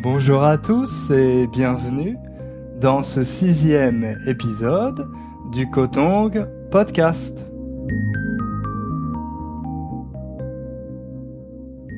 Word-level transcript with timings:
Bonjour 0.00 0.44
à 0.44 0.58
tous 0.58 1.10
et 1.10 1.48
bienvenue 1.48 2.16
dans 2.80 3.02
ce 3.02 3.24
sixième 3.24 4.22
épisode 4.28 5.10
du 5.50 5.68
Kotong 5.68 6.46
Podcast. 6.70 7.44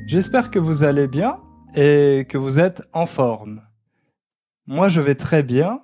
J'espère 0.07 0.49
que 0.49 0.57
vous 0.57 0.83
allez 0.83 1.07
bien 1.07 1.37
et 1.75 2.25
que 2.27 2.39
vous 2.39 2.59
êtes 2.59 2.81
en 2.91 3.05
forme. 3.05 3.61
Moi 4.65 4.89
je 4.89 4.99
vais 4.99 5.13
très 5.13 5.43
bien 5.43 5.83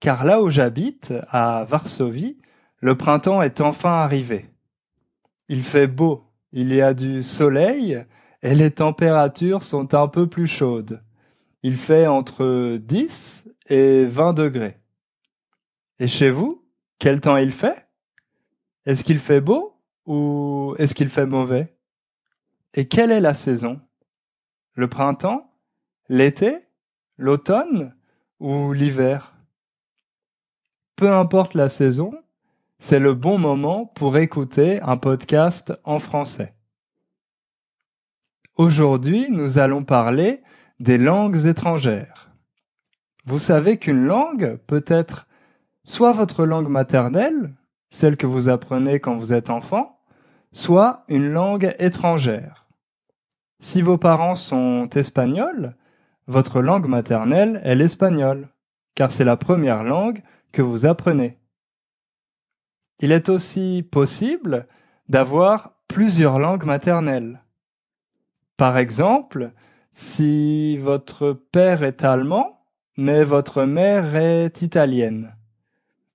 car 0.00 0.24
là 0.24 0.40
où 0.40 0.48
j'habite, 0.48 1.12
à 1.28 1.64
Varsovie, 1.64 2.38
le 2.78 2.96
printemps 2.96 3.42
est 3.42 3.60
enfin 3.60 4.00
arrivé. 4.00 4.46
Il 5.50 5.62
fait 5.62 5.88
beau, 5.88 6.24
il 6.52 6.72
y 6.72 6.80
a 6.80 6.94
du 6.94 7.22
soleil 7.22 8.02
et 8.42 8.54
les 8.54 8.70
températures 8.70 9.62
sont 9.62 9.94
un 9.94 10.08
peu 10.08 10.26
plus 10.26 10.46
chaudes. 10.46 11.02
Il 11.62 11.76
fait 11.76 12.06
entre 12.06 12.76
10 12.78 13.48
et 13.66 14.06
20 14.06 14.32
degrés. 14.32 14.80
Et 15.98 16.08
chez 16.08 16.30
vous, 16.30 16.66
quel 16.98 17.20
temps 17.20 17.36
il 17.36 17.52
fait? 17.52 17.86
Est-ce 18.86 19.04
qu'il 19.04 19.18
fait 19.18 19.42
beau 19.42 19.76
ou 20.06 20.74
est-ce 20.78 20.94
qu'il 20.94 21.10
fait 21.10 21.26
mauvais? 21.26 21.76
Et 22.74 22.88
quelle 22.88 23.10
est 23.10 23.20
la 23.20 23.34
saison? 23.34 23.80
Le 24.74 24.88
printemps 24.88 25.52
L'été 26.08 26.58
L'automne 27.18 27.94
Ou 28.38 28.72
l'hiver? 28.72 29.34
Peu 30.96 31.12
importe 31.12 31.54
la 31.54 31.68
saison, 31.68 32.12
c'est 32.78 32.98
le 32.98 33.14
bon 33.14 33.38
moment 33.38 33.86
pour 33.86 34.16
écouter 34.16 34.80
un 34.80 34.96
podcast 34.96 35.74
en 35.84 35.98
français. 35.98 36.54
Aujourd'hui, 38.56 39.30
nous 39.30 39.58
allons 39.58 39.84
parler 39.84 40.42
des 40.80 40.96
langues 40.96 41.44
étrangères. 41.44 42.30
Vous 43.26 43.38
savez 43.38 43.76
qu'une 43.76 44.06
langue 44.06 44.56
peut 44.66 44.84
être 44.86 45.26
soit 45.84 46.12
votre 46.12 46.46
langue 46.46 46.68
maternelle, 46.68 47.54
celle 47.90 48.16
que 48.16 48.26
vous 48.26 48.48
apprenez 48.48 48.98
quand 48.98 49.18
vous 49.18 49.34
êtes 49.34 49.50
enfant, 49.50 50.00
soit 50.52 51.04
une 51.08 51.28
langue 51.28 51.76
étrangère. 51.78 52.66
Si 53.60 53.82
vos 53.82 53.98
parents 53.98 54.36
sont 54.36 54.88
espagnols, 54.94 55.76
votre 56.26 56.62
langue 56.62 56.86
maternelle 56.86 57.60
est 57.62 57.74
l'espagnol, 57.74 58.48
car 58.94 59.12
c'est 59.12 59.24
la 59.24 59.36
première 59.36 59.84
langue 59.84 60.22
que 60.50 60.62
vous 60.62 60.86
apprenez. 60.86 61.38
Il 63.00 63.12
est 63.12 63.28
aussi 63.28 63.86
possible 63.90 64.66
d'avoir 65.10 65.74
plusieurs 65.88 66.38
langues 66.38 66.64
maternelles. 66.64 67.42
Par 68.56 68.78
exemple, 68.78 69.52
si 69.92 70.76
votre 70.78 71.32
père 71.32 71.82
est 71.82 72.04
allemand, 72.04 72.64
mais 72.96 73.24
votre 73.24 73.64
mère 73.64 74.14
est 74.16 74.62
italienne. 74.62 75.34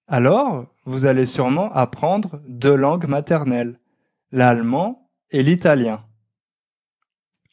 Alors, 0.08 0.68
vous 0.86 1.06
allez 1.06 1.26
sûrement 1.26 1.72
apprendre 1.74 2.42
deux 2.48 2.76
langues 2.76 3.08
maternelles, 3.08 3.80
l'allemand 4.32 5.10
et 5.32 5.42
l'italien. 5.42 6.04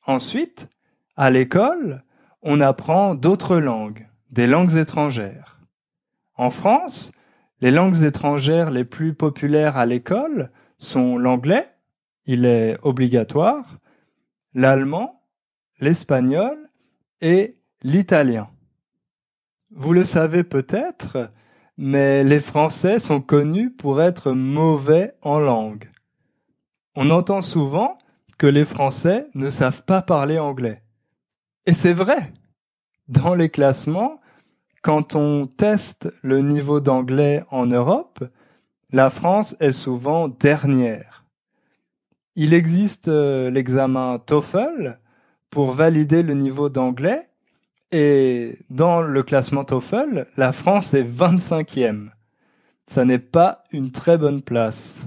Ensuite, 0.06 0.69
à 1.17 1.31
l'école, 1.31 2.05
on 2.43 2.61
apprend 2.61 3.15
d'autres 3.15 3.56
langues, 3.56 4.06
des 4.31 4.47
langues 4.47 4.77
étrangères. 4.77 5.61
En 6.37 6.50
France, 6.50 7.12
les 7.61 7.70
langues 7.70 8.03
étrangères 8.03 8.70
les 8.70 8.84
plus 8.84 9.15
populaires 9.15 9.77
à 9.77 9.87
l'école 9.87 10.50
sont 10.78 11.17
l'anglais, 11.17 11.69
il 12.27 12.45
est 12.45 12.77
obligatoire, 12.83 13.78
l'allemand, 14.55 15.22
l'espagnol 15.83 16.70
et 17.20 17.58
l'italien. 17.83 18.48
Vous 19.72 19.92
le 19.92 20.05
savez 20.05 20.44
peut-être, 20.44 21.33
mais 21.77 22.22
les 22.22 22.38
Français 22.38 23.00
sont 23.00 23.20
connus 23.20 23.72
pour 23.72 24.00
être 24.00 24.30
mauvais 24.30 25.14
en 25.22 25.41
langue. 25.41 25.91
On 26.94 27.10
entend 27.10 27.43
souvent 27.43 27.98
que 28.38 28.47
les 28.47 28.65
Français 28.65 29.26
ne 29.34 29.50
savent 29.50 29.82
pas 29.82 30.03
parler 30.03 30.38
anglais. 30.38 30.82
Et 31.66 31.72
c'est 31.72 31.93
vrai. 31.93 32.32
Dans 33.09 33.34
les 33.34 33.50
classements, 33.50 34.20
quand 34.82 35.16
on 35.16 35.49
teste 35.49 36.12
le 36.22 36.43
niveau 36.43 36.78
d'anglais 36.78 37.44
en 37.50 37.66
Europe, 37.66 38.22
la 38.93 39.10
France 39.10 39.56
est 39.59 39.72
souvent 39.72 40.28
dernière. 40.28 41.25
Il 42.37 42.54
existe 42.54 43.09
euh, 43.09 43.50
l'examen 43.50 44.20
TOEFL 44.20 45.00
pour 45.52 45.70
valider 45.70 46.22
le 46.22 46.34
niveau 46.34 46.68
d'anglais. 46.68 47.28
Et 47.92 48.58
dans 48.70 49.02
le 49.02 49.22
classement 49.22 49.64
TOEFL, 49.64 50.26
la 50.36 50.52
France 50.52 50.94
est 50.94 51.04
25e. 51.04 52.08
Ça 52.86 53.04
n'est 53.04 53.18
pas 53.18 53.62
une 53.70 53.92
très 53.92 54.16
bonne 54.16 54.42
place. 54.42 55.06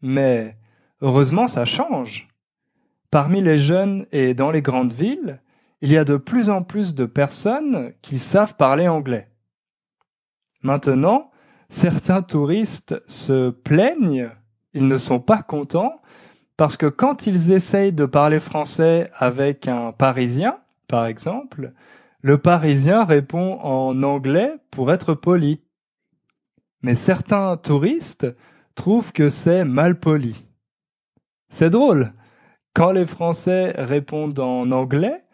Mais 0.00 0.56
heureusement, 1.02 1.48
ça 1.48 1.64
change. 1.64 2.28
Parmi 3.10 3.42
les 3.42 3.58
jeunes 3.58 4.06
et 4.12 4.34
dans 4.34 4.52
les 4.52 4.62
grandes 4.62 4.92
villes, 4.92 5.42
il 5.82 5.90
y 5.90 5.98
a 5.98 6.04
de 6.04 6.16
plus 6.16 6.48
en 6.48 6.62
plus 6.62 6.94
de 6.94 7.04
personnes 7.04 7.92
qui 8.02 8.18
savent 8.18 8.54
parler 8.54 8.86
anglais. 8.86 9.28
Maintenant, 10.62 11.32
certains 11.68 12.22
touristes 12.22 13.02
se 13.08 13.50
plaignent, 13.50 14.30
ils 14.74 14.86
ne 14.86 14.98
sont 14.98 15.20
pas 15.20 15.42
contents 15.42 16.00
parce 16.60 16.76
que 16.76 16.84
quand 16.84 17.26
ils 17.26 17.52
essayent 17.52 17.94
de 17.94 18.04
parler 18.04 18.38
français 18.38 19.10
avec 19.14 19.66
un 19.66 19.92
Parisien, 19.92 20.58
par 20.88 21.06
exemple, 21.06 21.72
le 22.20 22.36
Parisien 22.36 23.06
répond 23.06 23.58
en 23.62 24.02
anglais 24.02 24.52
pour 24.70 24.92
être 24.92 25.14
poli. 25.14 25.62
Mais 26.82 26.96
certains 26.96 27.56
touristes 27.56 28.26
trouvent 28.74 29.12
que 29.12 29.30
c'est 29.30 29.64
mal 29.64 29.98
poli. 29.98 30.44
C'est 31.48 31.70
drôle. 31.70 32.12
Quand 32.74 32.92
les 32.92 33.06
Français 33.06 33.72
répondent 33.78 34.38
en 34.38 34.70
anglais, 34.70 35.24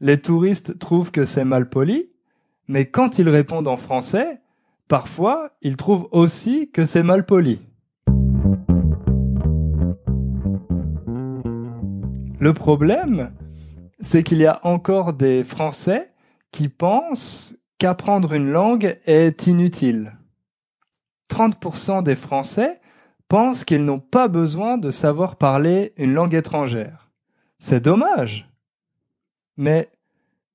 les 0.00 0.20
touristes 0.20 0.80
trouvent 0.80 1.12
que 1.12 1.24
c'est 1.24 1.44
mal 1.44 1.68
poli, 1.68 2.10
mais 2.66 2.86
quand 2.86 3.20
ils 3.20 3.28
répondent 3.28 3.68
en 3.68 3.76
français, 3.76 4.40
parfois 4.88 5.52
ils 5.62 5.76
trouvent 5.76 6.08
aussi 6.10 6.72
que 6.72 6.84
c'est 6.84 7.04
mal 7.04 7.24
poli. 7.24 7.60
Le 12.42 12.52
problème, 12.52 13.30
c'est 14.00 14.24
qu'il 14.24 14.38
y 14.38 14.46
a 14.46 14.58
encore 14.66 15.12
des 15.12 15.44
Français 15.44 16.10
qui 16.50 16.68
pensent 16.68 17.56
qu'apprendre 17.78 18.32
une 18.32 18.50
langue 18.50 18.98
est 19.06 19.46
inutile. 19.46 20.18
30% 21.30 22.02
des 22.02 22.16
Français 22.16 22.80
pensent 23.28 23.62
qu'ils 23.62 23.84
n'ont 23.84 24.00
pas 24.00 24.26
besoin 24.26 24.76
de 24.76 24.90
savoir 24.90 25.36
parler 25.36 25.92
une 25.96 26.14
langue 26.14 26.34
étrangère. 26.34 27.12
C'est 27.60 27.78
dommage. 27.78 28.50
Mais 29.56 29.92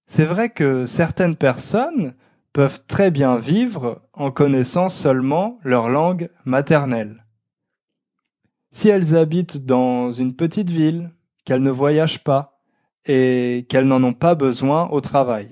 c'est 0.08 0.26
vrai 0.26 0.50
que 0.50 0.88
certaines 0.88 1.38
personnes 1.38 2.16
peuvent 2.52 2.84
très 2.86 3.12
bien 3.12 3.38
vivre 3.38 4.02
en 4.12 4.30
connaissant 4.30 4.90
seulement 4.90 5.58
leur 5.64 5.88
langue 5.88 6.30
maternelle. 6.44 7.24
Si 8.72 8.90
elles 8.90 9.16
habitent 9.16 9.66
dans 9.66 10.12
une 10.12 10.36
petite 10.36 10.70
ville, 10.70 11.12
qu'elles 11.48 11.64
ne 11.64 11.72
voyagent 11.72 12.26
pas 12.26 12.60
et 13.06 13.66
qu'elles 13.70 13.88
n'en 13.88 14.04
ont 14.04 14.14
pas 14.14 14.36
besoin 14.36 14.90
au 14.90 15.00
travail. 15.00 15.48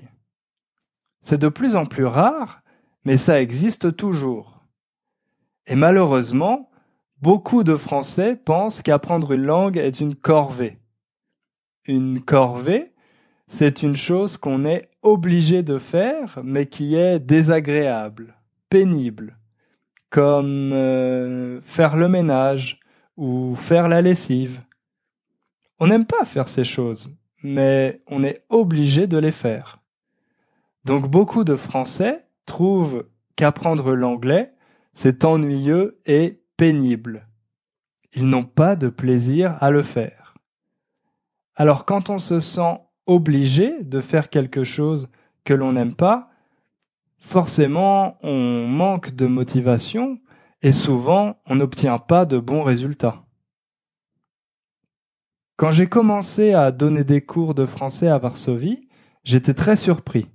C'est 1.22 1.40
de 1.40 1.48
plus 1.48 1.74
en 1.74 1.86
plus 1.86 2.04
rare, 2.04 2.60
mais 3.06 3.16
ça 3.16 3.40
existe 3.40 3.96
toujours. 3.96 4.62
Et 5.66 5.74
malheureusement, 5.74 6.68
beaucoup 7.22 7.64
de 7.64 7.76
Français 7.76 8.36
pensent 8.36 8.82
qu'apprendre 8.82 9.32
une 9.32 9.46
langue 9.46 9.78
est 9.78 9.98
une 9.98 10.14
corvée. 10.14 10.78
Une 11.86 12.20
corvée, 12.20 12.92
c'est 13.48 13.82
une 13.82 13.96
chose 13.96 14.36
qu'on 14.36 14.66
est 14.66 14.90
obligé 15.00 15.62
de 15.62 15.78
faire, 15.78 16.40
mais 16.44 16.66
qui 16.66 16.94
est 16.94 17.18
désagréable, 17.20 18.36
pénible, 18.68 19.38
comme 20.10 20.72
euh, 20.74 21.62
faire 21.62 21.96
le 21.96 22.08
ménage 22.08 22.80
ou 23.16 23.54
faire 23.54 23.88
la 23.88 24.02
lessive. 24.02 24.60
On 25.78 25.88
n'aime 25.88 26.06
pas 26.06 26.24
faire 26.24 26.48
ces 26.48 26.64
choses, 26.64 27.14
mais 27.42 28.00
on 28.06 28.24
est 28.24 28.44
obligé 28.48 29.06
de 29.06 29.18
les 29.18 29.32
faire. 29.32 29.82
Donc 30.86 31.10
beaucoup 31.10 31.44
de 31.44 31.54
Français 31.54 32.24
trouvent 32.46 33.06
qu'apprendre 33.36 33.94
l'anglais, 33.94 34.54
c'est 34.94 35.24
ennuyeux 35.24 36.00
et 36.06 36.40
pénible. 36.56 37.28
Ils 38.14 38.26
n'ont 38.26 38.46
pas 38.46 38.74
de 38.76 38.88
plaisir 38.88 39.56
à 39.60 39.70
le 39.70 39.82
faire. 39.82 40.34
Alors 41.54 41.84
quand 41.84 42.08
on 42.08 42.18
se 42.18 42.40
sent 42.40 42.80
obligé 43.04 43.82
de 43.82 44.00
faire 44.00 44.30
quelque 44.30 44.64
chose 44.64 45.08
que 45.44 45.52
l'on 45.52 45.72
n'aime 45.72 45.94
pas, 45.94 46.30
forcément 47.18 48.16
on 48.22 48.66
manque 48.66 49.14
de 49.14 49.26
motivation 49.26 50.18
et 50.62 50.72
souvent 50.72 51.36
on 51.44 51.56
n'obtient 51.56 51.98
pas 51.98 52.24
de 52.24 52.38
bons 52.38 52.62
résultats. 52.62 53.25
Quand 55.56 55.70
j'ai 55.70 55.86
commencé 55.86 56.52
à 56.52 56.70
donner 56.70 57.02
des 57.02 57.22
cours 57.22 57.54
de 57.54 57.64
français 57.64 58.08
à 58.08 58.18
Varsovie, 58.18 58.90
j'étais 59.24 59.54
très 59.54 59.76
surpris. 59.76 60.26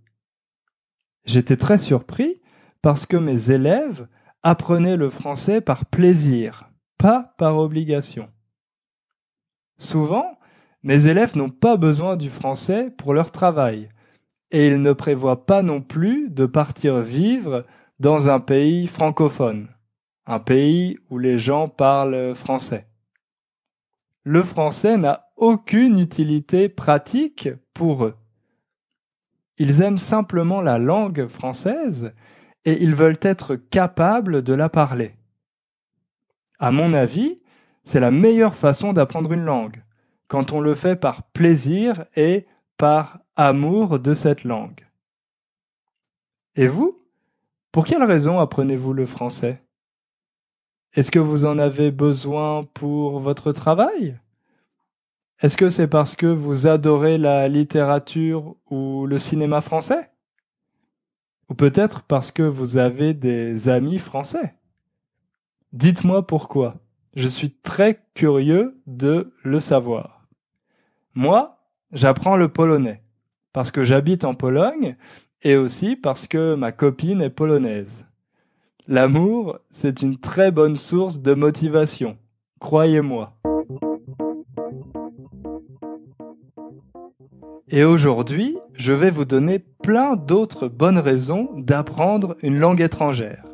J'étais 1.26 1.58
très 1.58 1.78
surpris 1.78 2.42
parce 2.82 3.06
que 3.06 3.18
mes 3.18 3.52
élèves 3.52 4.08
apprenaient 4.42 4.98
le 4.98 5.12
français 5.12 5.62
par 5.62 5.86
plaisir, 5.86 6.72
pas 6.98 7.36
par 7.38 7.60
obligation. 7.60 8.30
Souvent, 9.78 10.40
mes 10.82 11.06
élèves 11.06 11.38
n'ont 11.38 11.52
pas 11.52 11.78
besoin 11.78 12.16
du 12.16 12.32
français 12.32 12.90
pour 12.98 13.14
leur 13.14 13.32
travail, 13.32 13.90
et 14.50 14.68
ils 14.68 14.82
ne 14.82 14.94
prévoient 14.94 15.46
pas 15.46 15.62
non 15.62 15.82
plus 15.82 16.32
de 16.32 16.48
partir 16.48 17.02
vivre 17.02 17.68
dans 18.00 18.28
un 18.30 18.40
pays 18.40 18.88
francophone, 18.88 19.68
un 20.26 20.40
pays 20.40 20.98
où 21.12 21.20
les 21.20 21.38
gens 21.38 21.70
parlent 21.70 22.34
français. 22.34 22.91
Le 24.24 24.44
français 24.44 24.98
n'a 24.98 25.32
aucune 25.36 26.00
utilité 26.00 26.70
pratique 26.70 27.50
pour 27.74 28.06
eux. 28.06 28.16
Ils 29.58 29.82
aiment 29.82 29.98
simplement 29.98 30.62
la 30.62 30.78
langue 30.78 31.28
française 31.28 32.14
et 32.66 32.84
ils 32.84 32.94
veulent 32.94 33.20
être 33.22 33.56
capables 33.56 34.44
de 34.44 34.54
la 34.54 34.70
parler. 34.70 35.16
À 36.60 36.72
mon 36.72 36.94
avis, 36.94 37.42
c'est 37.84 38.00
la 38.00 38.12
meilleure 38.12 38.56
façon 38.56 38.94
d'apprendre 38.94 39.34
une 39.34 39.44
langue, 39.44 39.84
quand 40.28 40.52
on 40.52 40.62
le 40.62 40.76
fait 40.76 40.96
par 40.96 41.24
plaisir 41.24 42.06
et 42.16 42.46
par 42.78 43.20
amour 43.36 44.00
de 44.00 44.14
cette 44.14 44.44
langue. 44.44 44.88
Et 46.56 46.68
vous? 46.68 47.04
Pour 47.72 47.86
quelle 47.86 48.04
raison 48.04 48.40
apprenez-vous 48.40 48.94
le 48.94 49.08
français? 49.08 49.61
Est-ce 50.94 51.10
que 51.10 51.20
vous 51.20 51.46
en 51.46 51.58
avez 51.58 51.90
besoin 51.90 52.66
pour 52.74 53.22
votre 53.22 53.54
travail? 53.54 54.20
Est-ce 55.40 55.56
que 55.56 55.70
c'est 55.70 55.88
parce 55.88 56.18
que 56.18 56.28
vous 56.28 56.68
adorez 56.68 57.18
la 57.18 57.48
littérature 57.48 58.58
ou 58.70 59.06
le 59.06 59.18
cinéma 59.18 59.62
français? 59.62 60.12
Ou 61.50 61.54
peut-être 61.54 62.02
parce 62.04 62.34
que 62.34 62.44
vous 62.44 62.78
avez 62.78 63.14
des 63.14 63.70
amis 63.70 64.00
français? 64.00 64.56
Dites-moi 65.72 66.28
pourquoi. 66.28 66.76
Je 67.16 67.30
suis 67.30 67.52
très 67.52 68.06
curieux 68.14 68.76
de 68.86 69.34
le 69.44 69.62
savoir. 69.62 70.28
Moi, 71.14 71.58
j'apprends 71.94 72.36
le 72.36 72.50
polonais 72.50 73.02
parce 73.54 73.72
que 73.72 73.86
j'habite 73.86 74.26
en 74.26 74.34
Pologne 74.34 74.98
et 75.42 75.56
aussi 75.56 75.96
parce 75.96 76.28
que 76.28 76.56
ma 76.56 76.74
copine 76.74 77.22
est 77.22 77.30
polonaise. 77.30 78.06
L'amour, 78.88 79.60
c'est 79.70 80.02
une 80.02 80.18
très 80.18 80.52
bonne 80.52 80.76
source 80.76 81.20
de 81.20 81.34
motivation, 81.36 82.18
croyez-moi. 82.60 83.34
Et 87.68 87.84
aujourd'hui, 87.84 88.58
je 88.74 88.92
vais 88.92 89.12
vous 89.12 89.24
donner 89.24 89.60
plein 89.60 90.16
d'autres 90.16 90.68
bonnes 90.68 90.98
raisons 90.98 91.50
d'apprendre 91.56 92.36
une 92.42 92.58
langue 92.58 92.82
étrangère. 92.82 93.46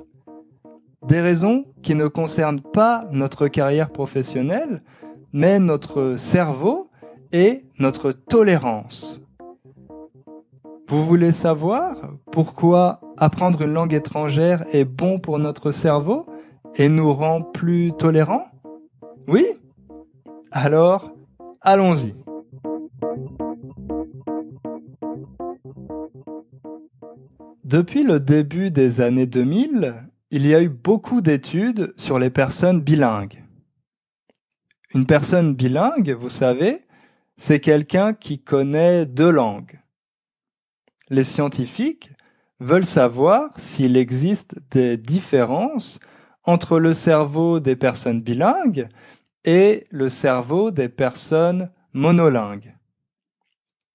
Des 1.06 1.22
raisons 1.22 1.66
qui 1.84 1.94
ne 1.94 2.08
concernent 2.08 2.62
pas 2.62 3.06
notre 3.12 3.48
carrière 3.48 3.92
professionnelle, 3.92 4.82
mais 5.34 5.60
notre 5.60 6.16
cerveau 6.18 6.90
et 7.34 7.66
notre 7.80 8.12
tolérance. 8.12 9.22
Vous 10.88 11.06
voulez 11.06 11.34
savoir 11.34 11.98
pourquoi 12.32 13.02
apprendre 13.18 13.62
une 13.62 13.74
langue 13.74 13.94
étrangère 13.94 14.66
est 14.72 14.86
bon 14.86 15.20
pour 15.20 15.40
notre 15.40 15.72
cerveau 15.72 16.26
et 16.76 16.90
nous 16.90 17.14
rend 17.14 17.42
plus 17.42 17.92
tolérants? 17.98 18.48
Oui? 19.28 19.46
Alors, 20.52 21.14
allons-y. 21.62 22.16
Depuis 27.64 28.04
le 28.04 28.20
début 28.20 28.72
des 28.72 29.02
années 29.02 29.26
2000, 29.26 29.96
il 30.32 30.48
y 30.48 30.56
a 30.56 30.62
eu 30.62 30.70
beaucoup 30.70 31.22
d'études 31.22 31.94
sur 31.98 32.20
les 32.20 32.30
personnes 32.30 32.80
bilingues. 32.80 33.44
Une 34.94 35.06
personne 35.06 35.54
bilingue, 35.54 36.12
vous 36.12 36.30
savez, 36.30 36.86
c'est 37.36 37.60
quelqu'un 37.60 38.14
qui 38.14 38.40
connaît 38.40 39.06
deux 39.06 39.30
langues 39.30 39.80
les 41.10 41.24
scientifiques 41.24 42.12
veulent 42.60 42.86
savoir 42.86 43.52
s'il 43.58 43.98
existe 43.98 44.56
des 44.72 44.98
différences 44.98 46.00
entre 46.44 46.80
le 46.80 46.94
cerveau 46.94 47.60
des 47.60 47.76
personnes 47.76 48.22
bilingues 48.22 48.88
et 49.44 49.86
le 49.92 50.10
cerveau 50.10 50.72
des 50.72 50.90
personnes 50.90 51.72
monolingues. 51.94 52.76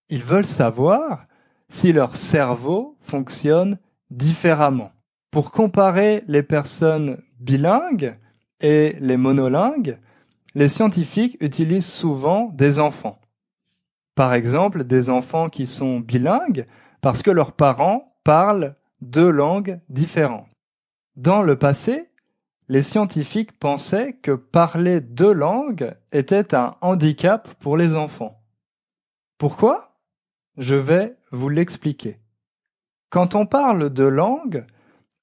Ils 0.09 0.23
veulent 0.23 0.47
savoir 0.47 1.26
si 1.69 1.93
leur 1.93 2.17
cerveau 2.17 2.97
fonctionne 3.00 3.79
différemment. 4.11 4.93
Pour 5.31 5.50
comparer 5.50 6.23
les 6.29 6.43
personnes 6.43 7.23
bilingues 7.41 8.19
et 8.61 8.97
les 9.00 9.17
monolingues, 9.17 9.99
les 10.55 10.69
scientifiques 10.69 11.38
utilisent 11.41 11.91
souvent 11.91 12.50
des 12.53 12.79
enfants. 12.79 13.19
Par 14.14 14.35
exemple, 14.35 14.85
des 14.85 15.09
enfants 15.09 15.49
qui 15.49 15.64
sont 15.64 16.00
bilingues 16.00 16.67
parce 17.00 17.23
que 17.23 17.31
leurs 17.31 17.53
parents 17.53 18.12
parlent 18.25 18.75
deux 19.01 19.31
langues 19.31 19.81
différentes. 19.89 20.49
Dans 21.17 21.43
le 21.43 21.59
passé, 21.59 22.09
les 22.69 22.83
scientifiques 22.83 23.59
pensaient 23.59 24.15
que 24.15 24.33
parler 24.33 25.01
deux 25.01 25.33
langues 25.33 25.95
était 26.13 26.55
un 26.55 26.77
handicap 26.81 27.53
pour 27.61 27.77
les 27.77 27.95
enfants. 27.95 28.41
Pourquoi? 29.37 29.99
Je 30.57 30.75
vais 30.75 31.17
vous 31.33 31.49
l'expliquer. 31.49 32.19
Quand 33.11 33.35
on 33.35 33.45
parle 33.45 33.91
de 33.91 34.05
langue, 34.05 34.65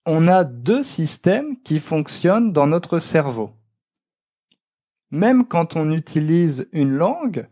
on 0.05 0.27
a 0.27 0.43
deux 0.43 0.83
systèmes 0.83 1.57
qui 1.61 1.79
fonctionnent 1.79 2.51
dans 2.51 2.67
notre 2.67 2.99
cerveau. 2.99 3.51
Même 5.11 5.45
quand 5.45 5.75
on 5.75 5.91
utilise 5.91 6.67
une 6.71 6.91
langue, 6.91 7.47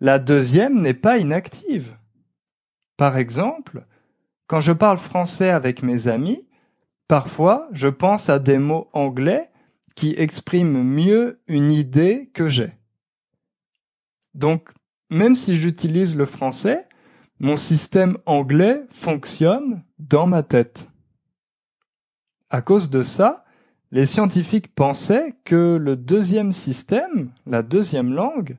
la 0.00 0.18
deuxième 0.18 0.80
n'est 0.80 0.94
pas 0.94 1.18
inactive. 1.18 1.96
Par 2.96 3.16
exemple, 3.16 3.86
quand 4.50 4.58
je 4.58 4.72
parle 4.72 4.98
français 4.98 5.50
avec 5.50 5.84
mes 5.84 6.08
amis, 6.08 6.44
parfois 7.06 7.68
je 7.70 7.86
pense 7.86 8.28
à 8.28 8.40
des 8.40 8.58
mots 8.58 8.90
anglais 8.92 9.48
qui 9.94 10.12
expriment 10.18 10.82
mieux 10.82 11.40
une 11.46 11.70
idée 11.70 12.32
que 12.34 12.48
j'ai. 12.48 12.72
Donc, 14.34 14.70
même 15.08 15.36
si 15.36 15.54
j'utilise 15.54 16.16
le 16.16 16.26
français, 16.26 16.88
mon 17.38 17.56
système 17.56 18.18
anglais 18.26 18.82
fonctionne 18.90 19.84
dans 20.00 20.26
ma 20.26 20.42
tête. 20.42 20.90
À 22.50 22.60
cause 22.60 22.90
de 22.90 23.04
ça, 23.04 23.44
les 23.92 24.04
scientifiques 24.04 24.74
pensaient 24.74 25.36
que 25.44 25.78
le 25.80 25.94
deuxième 25.94 26.50
système, 26.50 27.30
la 27.46 27.62
deuxième 27.62 28.12
langue, 28.12 28.56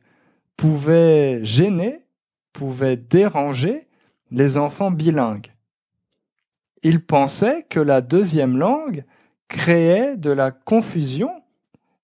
pouvait 0.55 1.43
gêner, 1.43 1.99
pouvait 2.53 2.95
déranger 2.95 3.89
les 4.31 4.55
enfants 4.55 4.91
bilingues. 4.91 5.50
Ils 6.83 7.05
pensaient 7.05 7.63
que 7.69 7.79
la 7.79 8.01
deuxième 8.01 8.57
langue 8.57 9.05
créait 9.47 10.17
de 10.17 10.31
la 10.31 10.51
confusion 10.51 11.31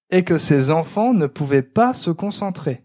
et 0.09 0.23
que 0.23 0.37
ces 0.37 0.71
enfants 0.71 1.13
ne 1.13 1.27
pouvaient 1.27 1.63
pas 1.63 1.93
se 1.93 2.11
concentrer. 2.11 2.83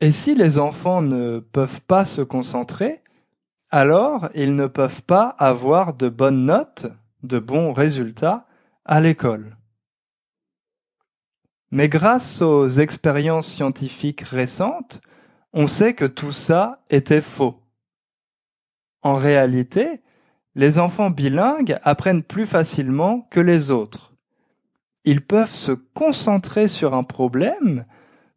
Et 0.00 0.12
si 0.12 0.34
les 0.34 0.58
enfants 0.58 1.02
ne 1.02 1.38
peuvent 1.38 1.80
pas 1.82 2.04
se 2.04 2.22
concentrer, 2.22 3.02
alors 3.70 4.28
ils 4.34 4.54
ne 4.54 4.66
peuvent 4.66 5.02
pas 5.02 5.28
avoir 5.38 5.94
de 5.94 6.08
bonnes 6.08 6.44
notes, 6.44 6.86
de 7.22 7.38
bons 7.38 7.72
résultats 7.72 8.46
à 8.84 9.00
l'école. 9.00 9.56
Mais 11.70 11.88
grâce 11.88 12.42
aux 12.42 12.68
expériences 12.68 13.48
scientifiques 13.48 14.20
récentes, 14.20 15.00
on 15.52 15.66
sait 15.66 15.94
que 15.94 16.04
tout 16.04 16.32
ça 16.32 16.84
était 16.90 17.20
faux. 17.20 17.60
En 19.02 19.16
réalité, 19.16 20.02
les 20.56 20.78
enfants 20.78 21.10
bilingues 21.10 21.78
apprennent 21.84 22.22
plus 22.22 22.46
facilement 22.46 23.28
que 23.30 23.40
les 23.40 23.70
autres. 23.70 24.14
Ils 25.04 25.20
peuvent 25.20 25.54
se 25.54 25.72
concentrer 25.72 26.66
sur 26.66 26.94
un 26.94 27.04
problème, 27.04 27.84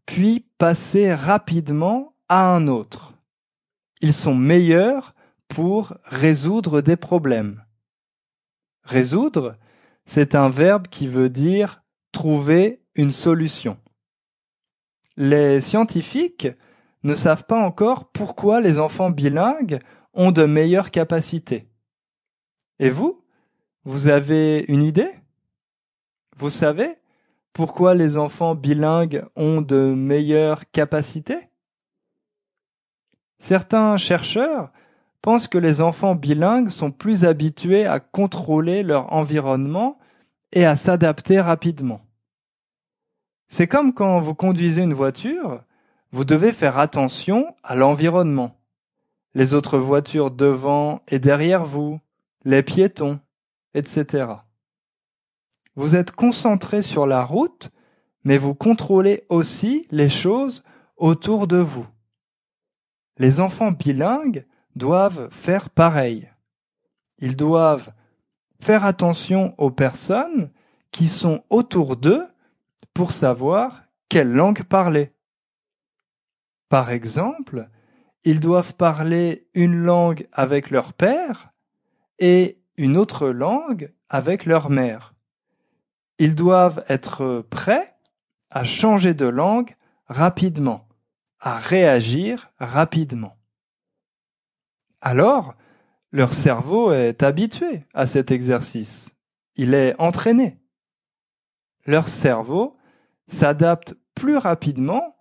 puis 0.06 0.46
passer 0.58 1.14
rapidement 1.14 2.14
à 2.28 2.54
un 2.54 2.68
autre. 2.68 3.14
Ils 4.02 4.14
sont 4.14 4.36
meilleurs 4.36 5.16
pour 5.48 5.96
résoudre 6.04 6.82
des 6.82 6.98
problèmes. 6.98 7.64
Résoudre, 8.84 9.56
c'est 10.06 10.36
un 10.36 10.50
verbe 10.50 10.88
qui 10.88 11.08
veut 11.08 11.30
dire 11.30 11.84
trouver 12.12 12.84
une 12.96 13.12
solution. 13.12 13.78
Les 15.16 15.62
scientifiques 15.62 16.50
ne 17.04 17.16
savent 17.16 17.46
pas 17.46 17.60
encore 17.60 18.12
pourquoi 18.12 18.60
les 18.60 18.78
enfants 18.78 19.10
bilingues 19.10 19.80
ont 20.14 20.34
de 20.34 20.44
meilleures 20.46 20.92
capacités. 20.92 21.69
Et 22.79 22.89
vous 22.89 23.21
Vous 23.83 24.07
avez 24.07 24.65
une 24.69 24.83
idée? 24.83 25.12
Vous 26.38 26.50
savez 26.50 26.95
pourquoi 27.51 27.93
les 27.93 28.15
enfants 28.15 28.55
bilingues 28.55 29.25
ont 29.36 29.62
de 29.62 29.93
meilleures 29.93 30.69
capacités? 30.71 31.50
Certains 33.38 33.98
chercheurs 33.98 34.71
pense 35.21 35.50
que 35.50 35.57
les 35.57 35.81
enfants 35.81 36.15
bilingues 36.15 36.69
sont 36.69 36.91
plus 36.91 37.25
habitués 37.25 37.86
à 37.86 38.00
contrôler 38.00 38.83
leur 38.83 39.12
environnement 39.12 40.00
et 40.53 40.65
à 40.65 40.77
s'adapter 40.77 41.41
rapidement. 41.41 42.05
C'est 43.50 43.67
comme 43.67 43.93
quand 43.93 44.21
vous 44.21 44.36
conduisez 44.36 44.83
une 44.83 44.93
voiture, 44.93 45.63
vous 46.12 46.24
devez 46.24 46.53
faire 46.53 46.77
attention 46.77 47.55
à 47.63 47.75
l'environnement. 47.75 48.55
Les 49.33 49.53
autres 49.53 49.77
voitures 49.77 50.31
devant 50.31 51.01
et 51.07 51.19
derrière 51.19 51.65
vous, 51.65 52.00
les 52.50 52.63
piétons, 52.63 53.20
etc. 53.75 54.25
Vous 55.75 55.96
êtes 55.96 56.10
concentré 56.10 56.82
sur 56.82 57.06
la 57.06 57.24
route, 57.24 57.70
mais 58.24 58.39
vous 58.39 58.56
contrôlez 58.56 59.24
aussi 59.29 59.86
les 59.91 60.10
choses 60.10 60.63
autour 60.98 61.46
de 61.46 61.58
vous. 61.58 61.86
Les 63.18 63.39
enfants 63.39 63.72
bilingues 63.72 64.48
doivent 64.75 65.29
faire 65.29 65.70
pareil. 65.70 66.27
Ils 67.20 67.36
doivent 67.36 67.91
faire 68.60 68.84
attention 68.84 69.53
aux 69.60 69.70
personnes 69.70 70.50
qui 70.89 71.08
sont 71.08 71.44
autour 71.51 71.98
d'eux 71.98 72.25
pour 72.96 73.12
savoir 73.12 73.84
quelle 74.10 74.32
langue 74.32 74.63
parler. 74.63 75.13
Par 76.68 76.89
exemple, 76.89 77.70
ils 78.24 78.39
doivent 78.39 78.74
parler 78.74 79.48
une 79.53 79.75
langue 79.75 80.27
avec 80.32 80.72
leur 80.72 80.94
père 80.94 81.53
et 82.20 82.62
une 82.78 82.98
autre 82.98 83.30
langue 83.30 83.94
avec 84.10 84.46
leur 84.46 84.70
mère. 84.70 85.14
Ils 86.18 86.36
doivent 86.36 86.84
être 86.90 87.46
prêts 87.50 87.96
à 88.52 88.64
changer 88.64 89.14
de 89.14 89.26
langue 89.26 89.76
rapidement, 90.08 90.88
à 91.40 91.58
réagir 91.58 92.52
rapidement. 92.60 93.38
Alors, 95.02 95.56
leur 96.12 96.34
cerveau 96.34 96.92
est 96.92 97.24
habitué 97.24 97.86
à 97.94 98.08
cet 98.08 98.32
exercice. 98.32 99.16
Il 99.56 99.74
est 99.74 99.96
entraîné. 100.00 100.60
Leur 101.86 102.10
cerveau 102.10 102.78
s'adapte 103.28 103.96
plus 104.16 104.38
rapidement 104.38 105.16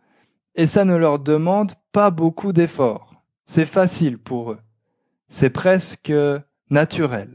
et 0.55 0.67
ça 0.67 0.85
ne 0.85 0.97
leur 0.97 1.19
demande 1.19 1.75
pas 1.93 2.11
beaucoup 2.11 2.53
d'efforts. 2.53 3.15
C'est 3.47 3.67
facile 3.67 4.19
pour 4.19 4.53
eux. 4.53 4.59
C'est 5.29 5.51
presque 5.51 6.13
naturel. 6.71 7.31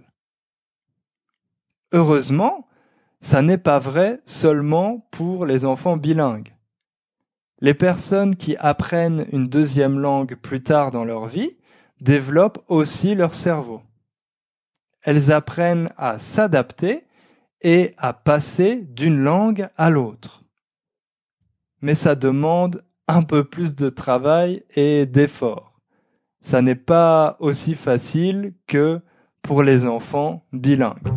Heureusement, 1.91 2.67
ça 3.21 3.41
n'est 3.41 3.57
pas 3.57 3.79
vrai 3.79 4.21
seulement 4.25 5.07
pour 5.11 5.45
les 5.45 5.65
enfants 5.65 5.97
bilingues. 5.97 6.53
Les 7.59 7.73
personnes 7.73 8.35
qui 8.35 8.57
apprennent 8.57 9.25
une 9.31 9.47
deuxième 9.47 9.99
langue 9.99 10.35
plus 10.35 10.61
tard 10.61 10.91
dans 10.91 11.05
leur 11.05 11.27
vie 11.27 11.57
développent 12.01 12.63
aussi 12.67 13.15
leur 13.15 13.35
cerveau. 13.35 13.81
Elles 15.01 15.31
apprennent 15.31 15.89
à 15.95 16.19
s'adapter 16.19 17.05
et 17.61 17.93
à 17.97 18.11
passer 18.11 18.81
d'une 18.81 19.19
langue 19.19 19.69
à 19.77 19.89
l'autre. 19.89 20.43
Mais 21.81 21.95
ça 21.95 22.15
demande 22.15 22.83
un 23.07 23.23
peu 23.23 23.45
plus 23.45 23.75
de 23.75 23.89
travail 23.89 24.63
et 24.75 25.05
d'effort. 25.05 25.79
Ça 26.41 26.61
n'est 26.61 26.75
pas 26.75 27.37
aussi 27.39 27.75
facile 27.75 28.53
que 28.67 29.01
pour 29.43 29.61
les 29.61 29.85
enfants 29.85 30.45
bilingues. 30.53 31.13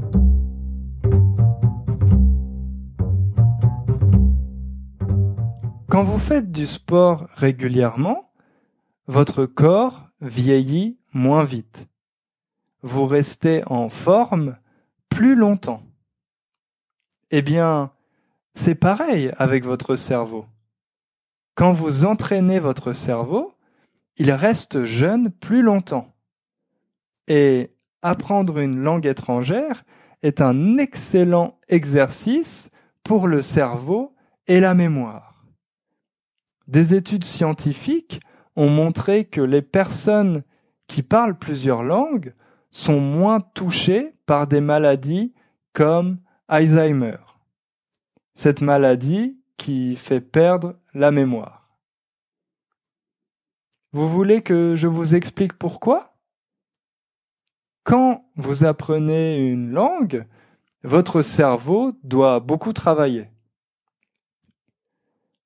Quand 5.89 6.03
vous 6.03 6.19
faites 6.19 6.51
du 6.51 6.67
sport 6.67 7.29
régulièrement, 7.35 8.33
votre 9.07 9.47
corps 9.47 10.09
vieillit 10.21 10.99
moins 11.15 11.45
vite. 11.45 11.89
Vous 12.83 13.07
restez 13.07 13.63
en 13.67 13.89
forme 13.89 14.59
plus 15.09 15.37
longtemps. 15.37 15.83
Eh 17.31 17.41
bien, 17.41 17.93
c'est 18.55 18.75
pareil 18.75 19.33
avec 19.39 19.65
votre 19.65 19.97
cerveau. 19.97 20.47
Quand 21.55 21.73
vous 21.73 22.05
entraînez 22.05 22.59
votre 22.59 22.93
cerveau, 22.93 23.55
il 24.17 24.33
reste 24.33 24.85
jeune 24.85 25.31
plus 25.31 25.63
longtemps. 25.63 26.15
Et 27.29 27.76
apprendre 28.03 28.59
une 28.59 28.79
langue 28.79 29.07
étrangère 29.07 29.85
est 30.23 30.41
un 30.41 30.79
excellent 30.79 31.59
exercice 31.69 32.71
pour 33.03 33.29
le 33.29 33.43
cerveau 33.43 34.15
et 34.47 34.61
la 34.61 34.75
mémoire. 34.75 35.45
Des 36.67 36.95
études 36.95 37.25
scientifiques 37.25 38.21
ont 38.57 38.71
montré 38.71 39.25
que 39.25 39.41
les 39.41 39.63
personnes 39.63 40.43
qui 40.89 41.03
parlent 41.03 41.39
plusieurs 41.39 41.85
langues 41.85 42.35
sont 42.71 43.01
moins 43.01 43.41
touchées 43.41 44.15
par 44.27 44.47
des 44.47 44.61
maladies 44.61 45.35
comme 45.73 46.19
Alzheimer. 46.49 47.19
Cette 48.35 48.61
maladie 48.61 49.39
qui 49.57 49.97
fait 49.97 50.21
perdre 50.21 50.77
la 50.95 51.11
mémoire. 51.11 51.71
Vous 53.93 54.09
voulez 54.09 54.43
que 54.43 54.75
je 54.75 54.89
vous 54.89 55.15
explique 55.15 55.55
pourquoi? 55.55 56.16
Quand 57.87 58.25
vous 58.35 58.65
apprenez 58.65 59.39
une 59.39 59.71
langue, 59.71 60.27
votre 60.83 61.23
cerveau 61.23 61.93
doit 62.03 62.41
beaucoup 62.41 62.73
travailler. 62.73 63.29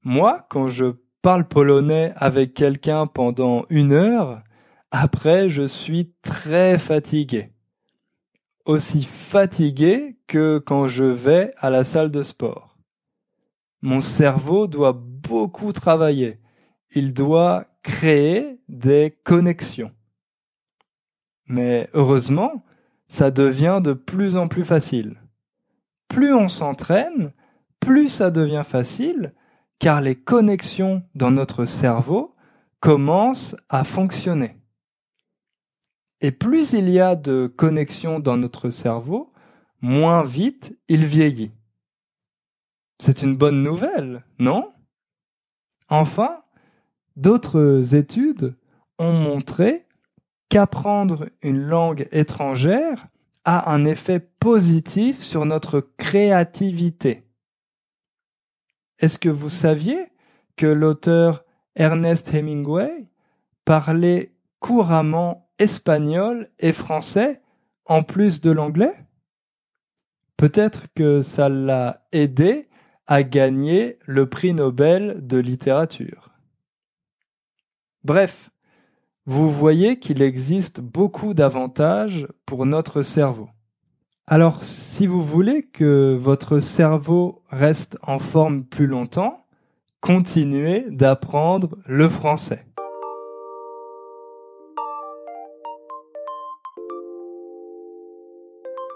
Moi, 0.05 0.47
quand 0.49 0.69
je 0.69 0.87
parle 1.21 1.47
polonais 1.47 2.15
avec 2.17 2.55
quelqu'un 2.55 3.07
pendant 3.07 3.67
une 3.69 3.93
heure, 3.93 4.43
après 4.91 5.51
je 5.51 5.65
suis 5.67 6.15
très 6.23 6.79
fatigué. 6.79 7.53
Aussi 8.65 9.03
fatigué 9.05 10.17
que 10.27 10.57
quand 10.57 10.89
je 10.89 11.05
vais 11.05 11.53
à 11.59 11.69
la 11.69 11.85
salle 11.85 12.11
de 12.11 12.23
sport. 12.23 12.79
Mon 13.83 14.01
cerveau 14.01 14.67
doit 14.67 14.99
beaucoup 14.99 15.75
travailler. 15.75 16.41
Il 16.93 17.13
doit 17.13 17.67
créer 17.83 18.59
des 18.67 19.15
connexions. 19.25 19.93
Mais 21.51 21.91
heureusement, 21.95 22.65
ça 23.09 23.33
devient 23.33 23.81
de 23.83 23.93
plus 23.93 24.37
en 24.37 24.47
plus 24.47 24.65
facile. 24.65 25.21
Plus 26.07 26.33
on 26.33 26.49
s'entraîne, 26.49 27.33
plus 27.81 28.09
ça 28.09 28.31
devient 28.31 28.63
facile 28.65 29.35
car 29.81 30.01
les 30.01 30.15
connexions 30.15 31.03
dans 31.17 31.33
notre 31.33 31.65
cerveau 31.65 32.37
commencent 32.79 33.57
à 33.69 33.83
fonctionner. 33.83 34.59
Et 36.21 36.31
plus 36.31 36.73
il 36.73 36.89
y 36.89 37.01
a 37.01 37.17
de 37.17 37.53
connexions 37.57 38.21
dans 38.21 38.37
notre 38.37 38.71
cerveau, 38.71 39.33
moins 39.81 40.23
vite 40.23 40.79
il 40.87 41.05
vieillit. 41.05 41.51
C'est 43.01 43.23
une 43.23 43.37
bonne 43.37 43.65
nouvelle, 43.65 44.25
non? 44.39 44.73
Enfin, 45.89 46.45
d'autres 47.17 47.97
études 47.97 48.55
ont 49.01 49.15
montré 49.15 49.89
qu'apprendre 50.51 51.31
une 51.43 51.63
langue 51.63 52.09
étrangère 52.13 53.07
a 53.45 53.73
un 53.73 53.87
effet 53.87 54.21
positif 54.21 55.23
sur 55.23 55.47
notre 55.47 55.81
créativité. 55.97 57.25
Est-ce 58.99 59.19
que 59.19 59.31
vous 59.31 59.49
saviez 59.49 60.09
que 60.57 60.67
l'auteur 60.67 61.45
Ernest 61.75 62.35
Hemingway 62.35 63.09
parlait 63.65 64.35
couramment 64.59 65.49
espagnol 65.59 66.51
et 66.59 66.73
français 66.73 67.41
en 67.87 68.03
plus 68.03 68.43
de 68.43 68.51
l'anglais? 68.51 69.07
Peut-être 70.37 70.93
que 70.95 71.23
ça 71.23 71.49
l'a 71.49 72.07
aidé 72.13 72.69
à 73.07 73.23
gagner 73.23 73.99
le 74.05 74.29
prix 74.29 74.53
Nobel 74.53 75.27
de 75.27 75.39
littérature. 75.39 76.31
Bref, 78.05 78.50
vous 79.31 79.49
voyez 79.49 80.01
qu'il 80.01 80.23
existe 80.23 80.81
beaucoup 80.81 81.35
d'avantages 81.35 82.27
pour 82.47 82.67
notre 82.67 83.03
cerveau. 83.03 83.49
Alors, 84.27 84.65
si 84.65 85.07
vous 85.07 85.23
voulez 85.23 85.63
que 85.63 86.17
votre 86.21 86.59
cerveau 86.59 87.45
reste 87.49 87.97
en 88.03 88.19
forme 88.19 88.65
plus 88.65 88.89
longtemps, 88.89 89.47
continuez 90.01 90.85
d'apprendre 90.91 91.79
le 91.87 92.09
français. 92.09 92.67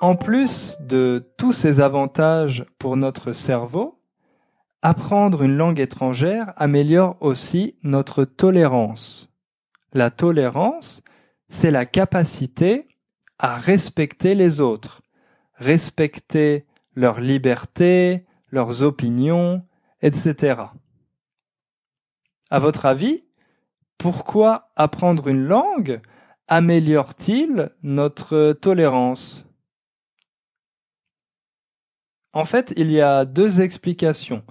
En 0.01 0.17
plus 0.17 0.77
de 0.81 1.31
tous 1.37 1.53
ces 1.53 1.79
avantages 1.79 2.67
pour 2.81 2.97
notre 2.97 3.33
cerveau, 3.33 4.01
apprendre 4.83 5.45
une 5.45 5.57
langue 5.57 5.79
étrangère 5.79 6.53
améliore 6.57 7.19
aussi 7.21 7.77
notre 7.85 8.25
tolérance. 8.25 9.31
La 9.95 10.11
tolérance, 10.11 11.03
c'est 11.49 11.71
la 11.71 11.87
capacité 11.87 12.89
à 13.39 13.57
respecter 13.57 14.35
les 14.35 14.61
autres, 14.61 15.03
respecter 15.55 16.67
leur 16.97 17.21
liberté, 17.21 18.27
leurs 18.51 18.83
opinions, 18.83 19.65
etc. 20.03 20.63
À 22.51 22.59
votre 22.59 22.87
avis, 22.87 23.25
pourquoi 23.97 24.73
apprendre 24.75 25.29
une 25.29 25.45
langue 25.45 26.01
améliore-t-il 26.49 27.71
notre 27.85 28.53
tolérance? 28.53 29.47
En 32.33 32.45
fait, 32.45 32.75
il 32.77 32.91
y 32.91 33.01
a 33.01 33.25
deux 33.25 33.61
explications, 33.61 34.43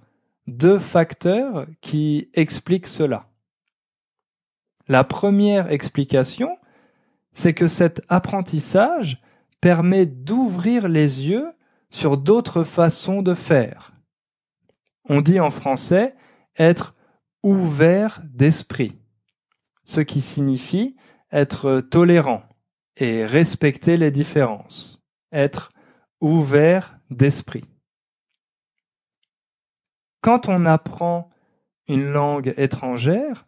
deux 0.47 0.79
facteurs 0.79 1.67
qui 1.81 2.29
expliquent 2.33 2.87
cela. 2.87 3.27
La 4.87 5.03
première 5.03 5.71
explication, 5.71 6.57
c'est 7.31 7.53
que 7.53 7.67
cet 7.67 8.01
apprentissage 8.09 9.21
permet 9.61 10.05
d'ouvrir 10.05 10.87
les 10.87 11.23
yeux 11.23 11.51
sur 11.89 12.17
d'autres 12.17 12.63
façons 12.63 13.21
de 13.21 13.33
faire. 13.33 13.93
On 15.07 15.21
dit 15.21 15.39
en 15.39 15.51
français 15.51 16.15
être 16.57 16.95
ouvert 17.43 18.21
d'esprit, 18.25 18.99
ce 19.83 20.01
qui 20.01 20.21
signifie 20.21 20.95
être 21.31 21.81
tolérant 21.81 22.43
et 22.97 23.25
respecter 23.25 23.97
les 23.97 24.11
différences, 24.11 25.01
être 25.31 25.71
ouvert 26.21 26.97
d'esprit. 27.09 27.65
Quand 30.21 30.47
on 30.47 30.65
apprend 30.65 31.29
une 31.87 32.05
langue 32.05 32.53
étrangère, 32.55 33.45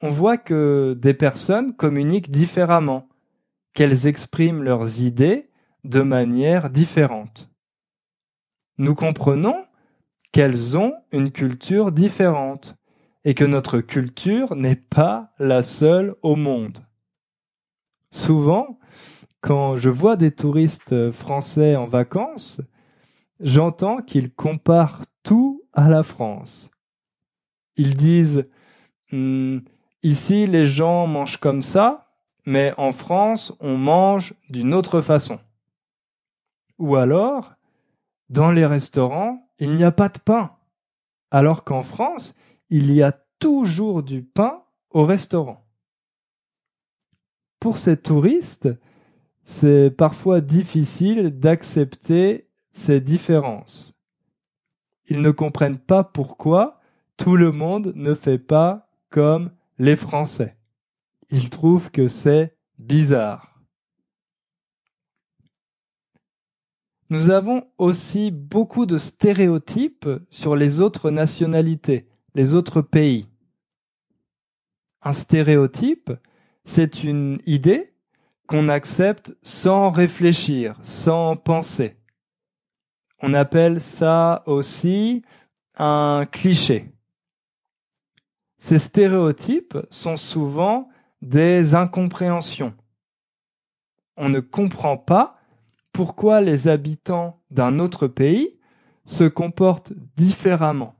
on 0.00 0.10
voit 0.10 0.38
que 0.38 0.96
des 1.00 1.14
personnes 1.14 1.74
communiquent 1.74 2.30
différemment, 2.30 3.08
qu'elles 3.74 4.06
expriment 4.06 4.62
leurs 4.62 5.02
idées 5.02 5.50
de 5.84 6.02
manière 6.02 6.70
différente. 6.70 7.50
Nous 8.78 8.94
comprenons 8.94 9.64
qu'elles 10.32 10.76
ont 10.76 10.92
une 11.12 11.30
culture 11.30 11.92
différente 11.92 12.76
et 13.24 13.34
que 13.34 13.44
notre 13.44 13.80
culture 13.80 14.54
n'est 14.54 14.76
pas 14.76 15.32
la 15.38 15.62
seule 15.62 16.14
au 16.22 16.36
monde. 16.36 16.78
Souvent, 18.10 18.78
quand 19.40 19.76
je 19.76 19.90
vois 19.90 20.16
des 20.16 20.32
touristes 20.32 21.10
français 21.10 21.76
en 21.76 21.86
vacances, 21.86 22.60
j'entends 23.40 23.98
qu'ils 23.98 24.32
comparent 24.32 25.02
tout 25.22 25.62
à 25.72 25.88
la 25.88 26.02
France. 26.02 26.70
Ils 27.76 27.96
disent 27.96 28.48
hmm, 29.12 29.58
Ici, 30.06 30.46
les 30.46 30.66
gens 30.66 31.08
mangent 31.08 31.40
comme 31.40 31.62
ça, 31.62 32.12
mais 32.44 32.72
en 32.78 32.92
France, 32.92 33.52
on 33.58 33.76
mange 33.76 34.34
d'une 34.48 34.72
autre 34.72 35.00
façon. 35.00 35.40
Ou 36.78 36.94
alors, 36.94 37.54
dans 38.28 38.52
les 38.52 38.66
restaurants, 38.66 39.50
il 39.58 39.74
n'y 39.74 39.82
a 39.82 39.90
pas 39.90 40.08
de 40.08 40.20
pain, 40.20 40.56
alors 41.32 41.64
qu'en 41.64 41.82
France, 41.82 42.36
il 42.70 42.92
y 42.92 43.02
a 43.02 43.18
toujours 43.40 44.04
du 44.04 44.22
pain 44.22 44.62
au 44.90 45.04
restaurant. 45.04 45.66
Pour 47.58 47.76
ces 47.76 47.96
touristes, 47.96 48.68
c'est 49.42 49.90
parfois 49.90 50.40
difficile 50.40 51.36
d'accepter 51.36 52.48
ces 52.70 53.00
différences. 53.00 53.98
Ils 55.08 55.20
ne 55.20 55.32
comprennent 55.32 55.80
pas 55.80 56.04
pourquoi 56.04 56.78
tout 57.16 57.34
le 57.34 57.50
monde 57.50 57.92
ne 57.96 58.14
fait 58.14 58.38
pas 58.38 58.88
comme 59.10 59.50
les 59.78 59.96
Français. 59.96 60.56
Ils 61.30 61.50
trouvent 61.50 61.90
que 61.90 62.08
c'est 62.08 62.56
bizarre. 62.78 63.60
Nous 67.08 67.30
avons 67.30 67.68
aussi 67.78 68.32
beaucoup 68.32 68.84
de 68.84 68.98
stéréotypes 68.98 70.08
sur 70.28 70.56
les 70.56 70.80
autres 70.80 71.10
nationalités, 71.10 72.08
les 72.34 72.54
autres 72.54 72.82
pays. 72.82 73.28
Un 75.02 75.12
stéréotype, 75.12 76.12
c'est 76.64 77.04
une 77.04 77.40
idée 77.46 77.94
qu'on 78.48 78.68
accepte 78.68 79.36
sans 79.42 79.90
réfléchir, 79.90 80.78
sans 80.82 81.36
penser. 81.36 81.96
On 83.20 83.34
appelle 83.34 83.80
ça 83.80 84.42
aussi 84.46 85.22
un 85.76 86.26
cliché. 86.30 86.95
Ces 88.58 88.78
stéréotypes 88.78 89.78
sont 89.90 90.16
souvent 90.16 90.88
des 91.22 91.74
incompréhensions. 91.74 92.74
On 94.16 94.28
ne 94.28 94.40
comprend 94.40 94.96
pas 94.96 95.34
pourquoi 95.92 96.40
les 96.40 96.68
habitants 96.68 97.42
d'un 97.50 97.78
autre 97.78 98.06
pays 98.06 98.58
se 99.04 99.24
comportent 99.24 99.92
différemment. 100.16 100.96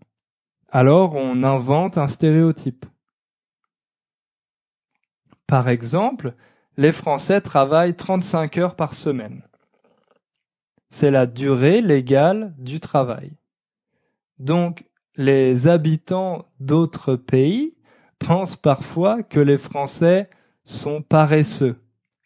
Alors 0.69 1.15
on 1.15 1.43
invente 1.43 1.99
un 1.99 2.09
stéréotype. 2.09 2.87
Par 5.47 5.69
exemple, 5.69 6.35
les 6.77 6.93
Français 6.93 7.41
travaillent 7.41 7.97
35 7.97 8.59
heures 8.59 8.77
par 8.77 8.95
semaine. 8.95 9.43
C'est 10.91 11.11
la 11.11 11.27
durée 11.27 11.81
légale 11.81 12.55
du 12.59 12.81
travail. 12.81 13.33
Donc, 14.39 14.85
les 15.17 15.69
habitants 15.69 16.47
d'autres 16.61 17.17
pays 17.17 17.75
pensent 18.19 18.57
parfois 18.57 19.23
que 19.23 19.41
les 19.41 19.59
Français 19.59 20.31
sont 20.65 21.03
paresseux, 21.03 21.77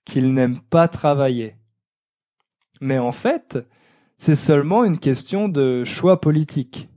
qu'ils 0.04 0.32
n'aiment 0.34 0.60
pas 0.60 0.88
travailler. 0.88 1.56
Mais 2.80 2.98
en 2.98 3.12
fait, 3.12 3.58
c'est 4.18 4.34
seulement 4.34 4.84
une 4.84 4.98
question 4.98 5.48
de 5.48 5.84
choix 5.84 6.20
politique. 6.20 6.88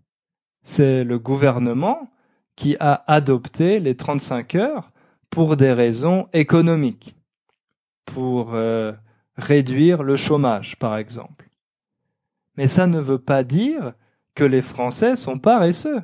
C'est 0.62 1.04
le 1.04 1.20
gouvernement 1.20 2.12
qui 2.56 2.76
a 2.80 3.04
adopté 3.08 3.80
les 3.80 3.96
35 3.96 4.56
heures 4.56 4.92
pour 5.30 5.58
des 5.58 5.74
raisons 5.74 6.28
économiques, 6.34 7.16
pour 8.06 8.54
euh, 8.54 8.94
réduire 9.36 10.04
le 10.04 10.16
chômage, 10.16 10.78
par 10.78 10.98
exemple. 10.98 11.50
Mais 12.56 12.68
ça 12.68 12.88
ne 12.88 13.00
veut 13.00 13.20
pas 13.20 13.44
dire 13.44 13.94
que 14.36 14.44
les 14.44 14.62
Français 14.62 15.16
sont 15.16 15.40
paresseux. 15.40 16.02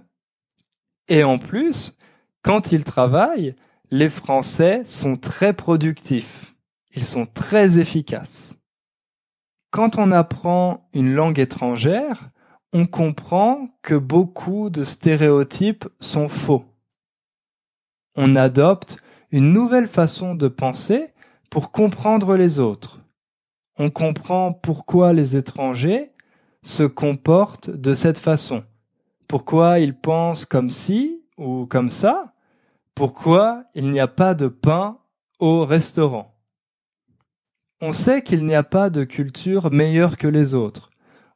Et 1.07 1.23
en 1.23 1.39
plus, 1.39 1.97
quand 2.43 2.71
ils 2.71 2.83
travaillent, 2.83 3.55
les 3.91 4.09
Français 4.09 4.83
sont 4.85 5.17
très 5.17 5.53
productifs. 5.53 6.55
Ils 6.95 7.05
sont 7.05 7.25
très 7.25 7.79
efficaces. 7.79 8.55
Quand 9.71 9.97
on 9.97 10.11
apprend 10.11 10.89
une 10.93 11.13
langue 11.13 11.39
étrangère, 11.39 12.27
on 12.73 12.85
comprend 12.85 13.69
que 13.81 13.95
beaucoup 13.95 14.69
de 14.69 14.83
stéréotypes 14.83 15.87
sont 15.99 16.27
faux. 16.27 16.65
On 18.15 18.35
adopte 18.35 18.97
une 19.31 19.53
nouvelle 19.53 19.87
façon 19.87 20.35
de 20.35 20.47
penser 20.47 21.07
pour 21.49 21.71
comprendre 21.71 22.35
les 22.35 22.59
autres. 22.59 23.01
On 23.77 23.89
comprend 23.89 24.53
pourquoi 24.53 25.13
les 25.13 25.35
étrangers 25.35 26.11
se 26.63 26.83
comportent 26.83 27.69
de 27.69 27.93
cette 27.93 28.19
façon. 28.19 28.63
Pourquoi 29.27 29.79
ils 29.79 29.95
pensent 29.95 30.45
comme 30.45 30.69
ci 30.69 31.23
ou 31.37 31.65
comme 31.65 31.89
ça? 31.89 32.33
Pourquoi 32.95 33.63
il 33.75 33.91
n'y 33.91 33.99
a 33.99 34.07
pas 34.07 34.33
de 34.33 34.47
pain 34.47 34.99
au 35.39 35.65
restaurant? 35.65 36.35
On 37.81 37.93
sait 37.93 38.23
qu'il 38.23 38.45
n'y 38.45 38.55
a 38.55 38.63
pas 38.63 38.89
de 38.89 39.05
culture 39.05 39.71
meilleure 39.71 40.17
que 40.17 40.27
les 40.27 40.53
autres. 40.53 40.89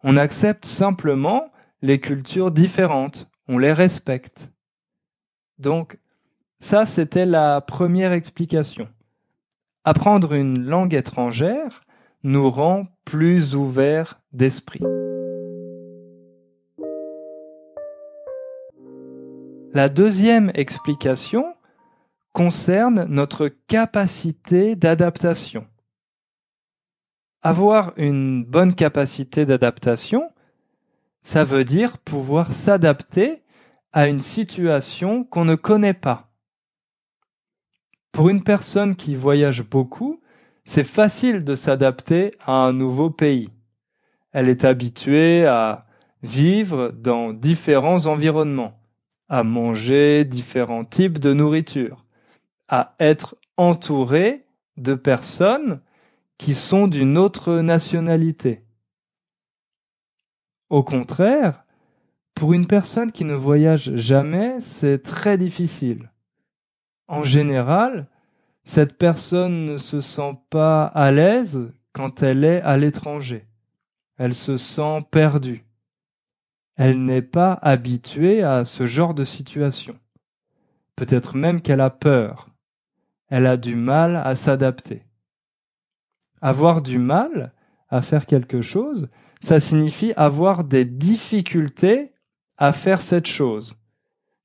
On 0.04 0.18
accepte 0.18 0.66
simplement 0.66 1.46
les 1.82 2.00
cultures 2.02 2.52
différentes. 2.52 3.30
On 3.48 3.58
les 3.58 3.72
respecte. 3.72 4.52
Donc, 5.58 5.98
ça, 6.60 6.86
c'était 6.86 7.26
la 7.26 7.62
première 7.62 8.12
explication. 8.12 8.90
Apprendre 9.86 10.34
une 10.34 10.64
langue 10.64 10.94
étrangère 10.94 11.84
nous 12.24 12.50
rend 12.50 12.88
plus 13.06 13.54
ouverts 13.56 14.22
d'esprit. 14.32 14.82
La 19.76 19.90
deuxième 19.90 20.52
explication 20.54 21.56
concerne 22.32 23.06
notre 23.06 23.48
capacité 23.48 24.76
d'adaptation. 24.76 25.66
Avoir 27.42 27.94
une 27.98 28.46
bonne 28.46 28.76
capacité 28.76 29.48
d'adaptation, 29.48 30.30
ça 31.24 31.44
veut 31.44 31.66
dire 31.66 31.98
pouvoir 31.98 32.54
s'adapter 32.54 33.42
à 33.94 34.08
une 34.08 34.20
situation 34.20 35.24
qu'on 35.24 35.44
ne 35.44 35.56
connaît 35.56 35.96
pas. 35.96 36.30
Pour 38.12 38.30
une 38.30 38.44
personne 38.44 38.96
qui 38.96 39.16
voyage 39.16 39.68
beaucoup, 39.68 40.22
c'est 40.66 40.84
facile 40.84 41.44
de 41.44 41.56
s'adapter 41.56 42.30
à 42.46 42.52
un 42.52 42.74
nouveau 42.74 43.10
pays. 43.10 43.50
Elle 44.34 44.50
est 44.50 44.66
habituée 44.66 45.48
à 45.48 45.88
vivre 46.22 46.92
dans 46.92 47.34
différents 47.34 48.06
environnements 48.06 48.83
à 49.34 49.42
manger 49.42 50.26
différents 50.26 50.86
types 50.86 51.18
de 51.18 51.34
nourriture, 51.34 52.06
à 52.68 52.94
être 53.00 53.36
entouré 53.58 54.46
de 54.78 54.94
personnes 54.94 55.82
qui 56.38 56.54
sont 56.54 56.86
d'une 56.86 57.18
autre 57.18 57.58
nationalité. 57.62 58.64
Au 60.70 60.84
contraire, 60.84 61.66
pour 62.36 62.54
une 62.54 62.68
personne 62.68 63.12
qui 63.12 63.26
ne 63.26 63.34
voyage 63.34 63.96
jamais, 63.96 64.62
c'est 64.62 65.02
très 65.02 65.40
difficile. 65.40 66.12
En 67.08 67.24
général, 67.24 68.08
Cette 68.66 68.98
personne 68.98 69.66
ne 69.66 69.78
se 69.78 70.00
sent 70.00 70.38
pas 70.50 70.86
à 70.86 71.12
l'aise 71.12 71.74
quand 71.92 72.24
elle 72.24 72.46
est 72.46 72.62
à 72.62 72.78
l'étranger. 72.78 73.46
Elle 74.18 74.34
se 74.34 74.56
sent 74.56 75.06
perdue. 75.12 75.66
Elle 76.76 77.04
n'est 77.04 77.22
pas 77.22 77.54
habituée 77.62 78.44
à 78.44 78.66
ce 78.66 78.86
genre 78.86 79.14
de 79.14 79.26
situation. 79.26 79.98
Peut-être 80.96 81.36
même 81.36 81.62
qu'elle 81.62 81.82
a 81.82 81.90
peur. 81.90 82.50
Elle 83.30 83.46
a 83.46 83.58
du 83.58 83.76
mal 83.76 84.16
à 84.16 84.36
s'adapter. 84.36 85.06
Avoir 86.42 86.82
du 86.82 86.98
mal 86.98 87.54
à 87.90 88.02
faire 88.02 88.26
quelque 88.26 88.62
chose, 88.62 89.10
ça 89.40 89.60
signifie 89.60 90.14
avoir 90.16 90.64
des 90.64 90.86
difficultés 90.86 92.12
à 92.58 92.72
faire 92.74 93.02
cette 93.02 93.28
chose. 93.28 93.76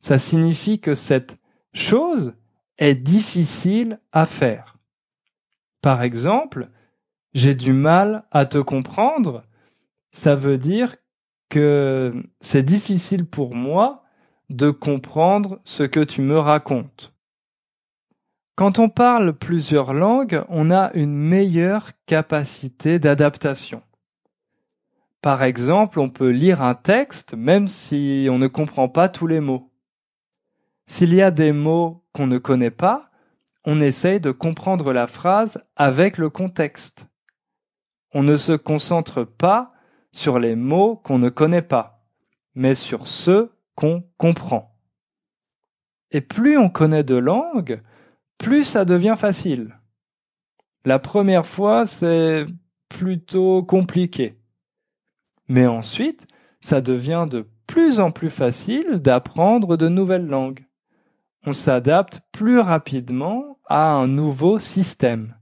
Ça 0.01 0.19
signifie 0.19 0.81
que 0.81 0.95
cette 0.95 1.39
chose 1.73 2.35
est 2.79 2.95
difficile 2.95 4.01
à 4.13 4.27
faire. 4.27 4.79
Par 5.81 6.03
exemple, 6.03 6.71
j'ai 7.35 7.55
du 7.55 7.73
mal 7.73 8.25
à 8.31 8.47
te 8.47 8.59
comprendre, 8.59 9.45
ça 10.13 10.35
veut 10.35 10.59
dire 10.59 10.97
que 11.49 12.13
c'est 12.41 12.63
difficile 12.63 13.27
pour 13.27 13.55
moi 13.55 14.05
de 14.51 14.71
comprendre 14.71 15.61
ce 15.65 15.83
que 15.83 16.01
tu 16.01 16.23
me 16.23 16.39
racontes. 16.39 17.13
Quand 18.55 18.79
on 18.79 18.89
parle 18.89 19.35
plusieurs 19.35 19.93
langues, 19.93 20.43
on 20.49 20.71
a 20.71 20.91
une 20.95 21.15
meilleure 21.15 21.93
capacité 22.07 22.99
d'adaptation. 22.99 23.83
Par 25.23 25.43
exemple, 25.43 26.01
on 26.01 26.09
peut 26.09 26.31
lire 26.31 26.63
un 26.63 26.75
texte 26.75 27.35
même 27.35 27.69
si 27.69 28.27
on 28.31 28.39
ne 28.39 28.49
comprend 28.49 28.89
pas 28.89 29.09
tous 29.09 29.27
les 29.27 29.41
mots. 29.41 29.71
S'il 30.87 31.15
y 31.15 31.23
a 31.23 31.31
des 31.31 31.53
mots 31.53 32.05
qu'on 32.13 32.27
ne 32.27 32.39
connaît 32.39 32.71
pas, 32.71 33.11
on 33.65 33.81
essaye 33.81 34.21
de 34.21 34.31
comprendre 34.31 34.93
la 34.93 35.07
phrase 35.07 35.63
avec 35.77 36.17
le 36.19 36.31
contexte. 36.31 37.07
On 38.15 38.23
ne 38.23 38.37
se 38.37 38.53
concentre 38.53 39.25
pas 39.25 39.73
sur 40.13 40.39
les 40.39 40.57
mots 40.57 40.97
qu'on 40.97 41.19
ne 41.19 41.29
connaît 41.29 41.63
pas, 41.63 42.05
mais 42.55 42.75
sur 42.75 43.07
ceux 43.07 43.53
qu'on 43.75 44.05
comprend. 44.17 44.75
Et 46.11 46.21
plus 46.21 46.57
on 46.59 46.71
connaît 46.71 47.05
de 47.05 47.17
langues, 47.17 47.83
plus 48.39 48.65
ça 48.65 48.85
devient 48.85 49.17
facile. 49.19 49.79
La 50.85 50.99
première 50.99 51.47
fois, 51.47 51.87
c'est 51.87 52.47
plutôt 52.89 53.63
compliqué. 53.63 54.39
Mais 55.49 55.67
ensuite, 55.67 56.27
ça 56.61 56.81
devient 56.81 57.27
de 57.29 57.47
plus 57.67 58.01
en 58.01 58.11
plus 58.11 58.31
facile 58.31 58.99
d'apprendre 58.99 59.77
de 59.77 59.89
nouvelles 59.89 60.27
langues. 60.27 60.67
On 61.45 61.53
s'adapte 61.53 62.23
plus 62.33 62.59
rapidement 62.59 63.59
à 63.67 63.91
un 63.91 64.07
nouveau 64.07 64.59
système. 64.59 65.37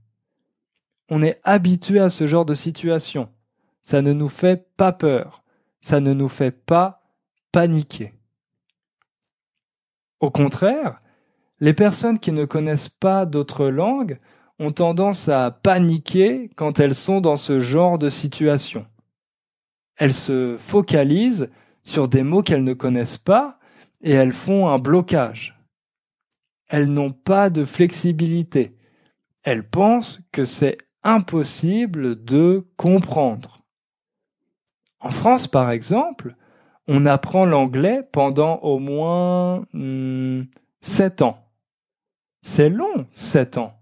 On 1.09 1.23
est 1.23 1.39
habitué 1.43 1.99
à 1.99 2.09
ce 2.09 2.27
genre 2.27 2.45
de 2.45 2.53
situation. 2.53 3.29
Ça 3.89 4.01
ne 4.01 4.11
nous 4.11 4.27
fait 4.27 4.67
pas 4.75 4.91
peur. 4.91 5.45
Ça 5.79 6.01
ne 6.01 6.11
nous 6.11 6.27
fait 6.27 6.51
pas 6.51 7.03
paniquer. 7.53 8.15
Au 10.19 10.29
contraire, 10.29 10.99
les 11.61 11.73
personnes 11.73 12.19
qui 12.19 12.33
ne 12.33 12.43
connaissent 12.43 12.89
pas 12.89 13.25
d'autres 13.25 13.67
langues 13.67 14.19
ont 14.59 14.73
tendance 14.73 15.29
à 15.29 15.51
paniquer 15.51 16.49
quand 16.57 16.81
elles 16.81 16.95
sont 16.95 17.21
dans 17.21 17.37
ce 17.37 17.61
genre 17.61 17.97
de 17.97 18.09
situation. 18.09 18.85
Elles 19.95 20.13
se 20.13 20.57
focalisent 20.59 21.49
sur 21.83 22.09
des 22.09 22.23
mots 22.23 22.43
qu'elles 22.43 22.65
ne 22.65 22.73
connaissent 22.73 23.17
pas 23.17 23.57
et 24.01 24.11
elles 24.11 24.33
font 24.33 24.67
un 24.67 24.79
blocage. 24.79 25.57
Elles 26.67 26.91
n'ont 26.91 27.13
pas 27.13 27.49
de 27.49 27.63
flexibilité. 27.63 28.75
Elles 29.43 29.65
pensent 29.65 30.19
que 30.33 30.43
c'est 30.43 30.77
impossible 31.03 32.25
de 32.25 32.67
comprendre. 32.75 33.56
En 34.99 35.11
France, 35.11 35.47
par 35.47 35.71
exemple, 35.71 36.35
on 36.87 37.05
apprend 37.05 37.45
l'anglais 37.45 38.01
pendant 38.11 38.57
au 38.57 38.79
moins 38.79 39.65
hmm, 39.73 40.43
sept 40.81 41.21
ans. 41.21 41.45
C'est 42.41 42.69
long, 42.69 43.05
sept 43.13 43.57
ans. 43.57 43.73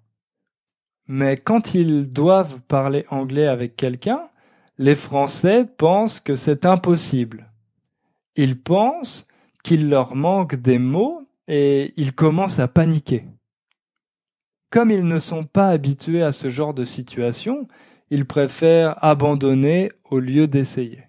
Mais 1.08 1.38
quand 1.38 1.76
ils 1.76 2.12
doivent 2.12 2.60
parler 2.62 3.06
anglais 3.10 3.48
avec 3.48 3.76
quelqu'un, 3.76 4.28
les 4.78 4.96
Français 4.96 5.66
pensent 5.78 6.20
que 6.20 6.36
c'est 6.36 6.66
impossible. 6.66 7.52
Ils 8.36 8.60
pensent 8.60 9.28
qu'il 9.64 9.88
leur 9.90 10.16
manque 10.16 10.56
des 10.56 10.80
mots 10.80 11.28
et 11.48 11.94
ils 11.96 12.14
commencent 12.14 12.60
à 12.60 12.68
paniquer. 12.68 13.26
Comme 14.72 14.92
ils 14.92 15.06
ne 15.06 15.20
sont 15.20 15.46
pas 15.46 15.70
habitués 15.70 16.24
à 16.24 16.32
ce 16.32 16.50
genre 16.50 16.74
de 16.74 16.86
situation, 16.86 17.68
ils 18.10 18.26
préfèrent 18.26 19.04
abandonner 19.04 19.92
au 20.04 20.20
lieu 20.20 20.48
d'essayer. 20.48 21.04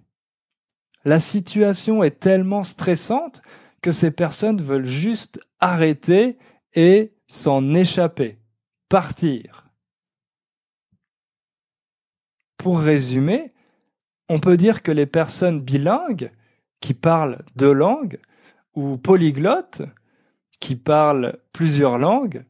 La 1.05 1.21
situation 1.21 2.03
est 2.03 2.19
tellement 2.19 2.65
stressante 2.65 3.43
que 3.81 3.93
ces 3.93 4.11
personnes 4.11 4.61
veulent 4.61 4.87
juste 4.87 5.41
arrêter 5.61 6.39
et 6.75 7.13
s'en 7.29 7.75
échapper, 7.75 8.39
partir. 8.89 9.69
Pour 12.57 12.81
résumer, 12.81 13.53
on 14.29 14.41
peut 14.41 14.57
dire 14.57 14.83
que 14.83 14.91
les 14.91 15.07
personnes 15.07 15.61
bilingues 15.61 16.33
qui 16.81 16.95
parlent 16.95 17.45
deux 17.55 17.73
langues 17.73 18.19
ou 18.75 18.97
polyglottes 18.97 19.83
qui 20.59 20.75
parlent 20.77 21.39
plusieurs 21.53 21.99
langues 21.99 22.45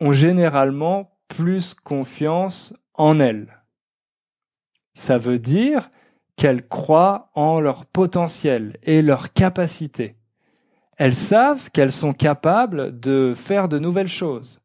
ont 0.00 0.12
généralement 0.12 1.16
plus 1.28 1.74
confiance 1.74 2.74
en 2.94 3.20
elles. 3.20 3.57
Ça 4.98 5.16
veut 5.16 5.38
dire 5.38 5.92
qu'elles 6.34 6.66
croient 6.66 7.30
en 7.36 7.60
leur 7.60 7.86
potentiel 7.86 8.78
et 8.82 9.00
leur 9.00 9.32
capacité. 9.32 10.16
Elles 10.96 11.14
savent 11.14 11.70
qu'elles 11.70 11.92
sont 11.92 12.12
capables 12.12 12.98
de 12.98 13.32
faire 13.36 13.68
de 13.68 13.78
nouvelles 13.78 14.08
choses. 14.08 14.60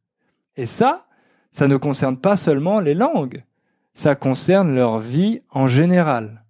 Et 0.55 0.65
ça, 0.65 1.05
ça 1.51 1.67
ne 1.67 1.77
concerne 1.77 2.17
pas 2.17 2.35
seulement 2.35 2.79
les 2.79 2.95
langues, 2.95 3.43
ça 3.93 4.15
concerne 4.15 4.73
leur 4.73 4.97
vie 4.97 5.43
en 5.51 5.67
général. 5.67 6.43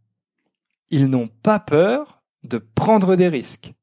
Ils 0.89 1.09
n'ont 1.09 1.27
pas 1.27 1.59
peur 1.59 2.21
de 2.45 2.59
prendre 2.59 3.17
des 3.17 3.27
risques, 3.27 3.73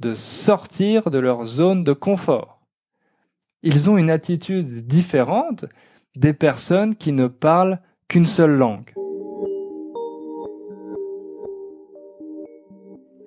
de 0.00 0.14
sortir 0.14 1.10
de 1.10 1.18
leur 1.18 1.46
zone 1.46 1.82
de 1.82 1.92
confort. 1.92 2.60
Ils 3.64 3.90
ont 3.90 3.98
une 3.98 4.10
attitude 4.10 4.86
différente 4.86 5.64
des 6.14 6.32
personnes 6.32 6.94
qui 6.94 7.10
ne 7.10 7.26
parlent 7.26 7.80
qu'une 8.06 8.26
seule 8.26 8.56
langue. 8.56 8.92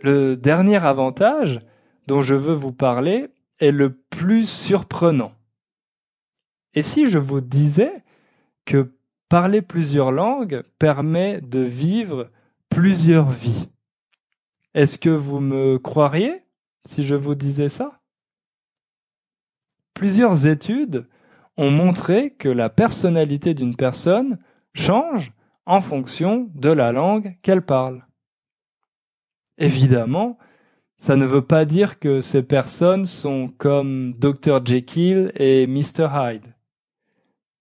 Le 0.05 0.37
dernier 0.37 0.85
avantage 0.85 1.61
dont 2.05 2.21
je 2.21 2.35
veux 2.35 2.53
vous 2.53 2.71
parler 2.71 3.25
est 3.59 3.71
le 3.71 3.91
plus 3.91 4.47
surprenant. 4.47 5.31
Et 6.75 6.83
si 6.83 7.09
je 7.09 7.17
vous 7.17 7.41
disais 7.41 7.91
que 8.65 8.93
parler 9.29 9.63
plusieurs 9.63 10.11
langues 10.11 10.61
permet 10.77 11.41
de 11.41 11.61
vivre 11.61 12.29
plusieurs 12.69 13.31
vies 13.31 13.67
Est-ce 14.75 14.99
que 14.99 15.09
vous 15.09 15.39
me 15.39 15.79
croiriez 15.79 16.43
si 16.85 17.01
je 17.01 17.15
vous 17.15 17.33
disais 17.33 17.69
ça? 17.69 17.99
Plusieurs 19.95 20.45
études 20.45 21.07
ont 21.57 21.71
montré 21.71 22.29
que 22.29 22.49
la 22.49 22.69
personnalité 22.69 23.55
d'une 23.55 23.75
personne 23.75 24.37
change 24.75 25.33
en 25.65 25.81
fonction 25.81 26.51
de 26.53 26.69
la 26.69 26.91
langue 26.91 27.39
qu'elle 27.41 27.63
parle. 27.63 28.05
Évidemment, 29.57 30.37
ça 30.97 31.15
ne 31.15 31.25
veut 31.25 31.45
pas 31.45 31.65
dire 31.65 31.99
que 31.99 32.21
ces 32.21 32.43
personnes 32.43 33.05
sont 33.05 33.47
comme 33.47 34.13
Dr. 34.13 34.65
Jekyll 34.65 35.31
et 35.35 35.67
Mr. 35.67 36.07
Hyde. 36.13 36.55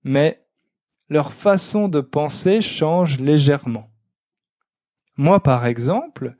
Mais 0.02 0.44
leur 1.09 1.33
façon 1.33 1.88
de 1.88 2.00
penser 2.00 2.62
change 2.62 3.20
légèrement. 3.20 3.90
Moi, 5.16 5.42
par 5.42 5.66
exemple, 5.66 6.37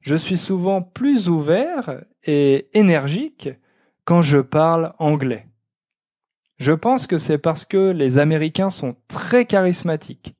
je 0.00 0.16
suis 0.16 0.38
souvent 0.38 0.80
plus 0.80 1.28
ouvert 1.28 2.04
et 2.24 2.68
énergique 2.72 3.50
quand 4.04 4.22
je 4.22 4.38
parle 4.38 4.94
anglais. 4.98 5.46
Je 6.58 6.72
pense 6.72 7.06
que 7.06 7.18
c'est 7.18 7.38
parce 7.38 7.64
que 7.64 7.90
les 7.90 8.18
Américains 8.18 8.70
sont 8.70 8.96
très 9.08 9.44
charismatiques. 9.44 10.34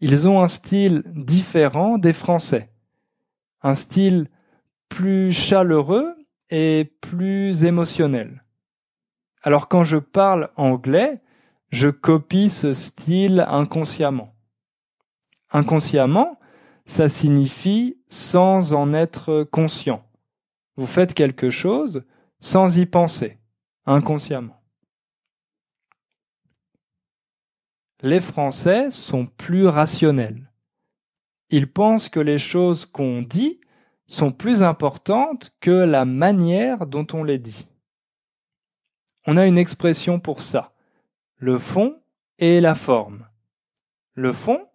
Ils 0.00 0.28
ont 0.28 0.40
un 0.40 0.48
style 0.48 1.02
différent 1.06 1.98
des 1.98 2.12
Français 2.12 2.70
un 3.62 3.74
style 3.74 4.28
plus 4.88 5.32
chaleureux 5.32 6.14
et 6.50 6.92
plus 7.00 7.64
émotionnel. 7.64 8.44
Alors 9.42 9.68
quand 9.68 9.84
je 9.84 9.98
parle 9.98 10.50
anglais, 10.56 11.20
je 11.70 11.88
copie 11.88 12.48
ce 12.48 12.72
style 12.72 13.44
inconsciemment. 13.48 14.34
Inconsciemment, 15.50 16.38
ça 16.86 17.08
signifie 17.08 17.98
sans 18.08 18.72
en 18.72 18.94
être 18.94 19.44
conscient. 19.44 20.04
Vous 20.76 20.86
faites 20.86 21.14
quelque 21.14 21.50
chose 21.50 22.04
sans 22.40 22.78
y 22.78 22.86
penser, 22.86 23.38
inconsciemment. 23.84 24.58
les 28.02 28.20
Français 28.20 28.90
sont 28.90 29.26
plus 29.26 29.66
rationnels. 29.66 30.47
Ils 31.50 31.70
pensent 31.70 32.08
que 32.08 32.20
les 32.20 32.38
choses 32.38 32.84
qu'on 32.84 33.22
dit 33.22 33.60
sont 34.06 34.32
plus 34.32 34.62
importantes 34.62 35.52
que 35.60 35.70
la 35.70 36.04
manière 36.04 36.86
dont 36.86 37.06
on 37.12 37.24
les 37.24 37.38
dit. 37.38 37.66
On 39.26 39.36
a 39.36 39.46
une 39.46 39.58
expression 39.58 40.20
pour 40.20 40.42
ça, 40.42 40.72
le 41.36 41.58
fond 41.58 42.00
et 42.38 42.60
la 42.60 42.74
forme. 42.74 43.26
Le 44.14 44.32
fond, 44.32 44.66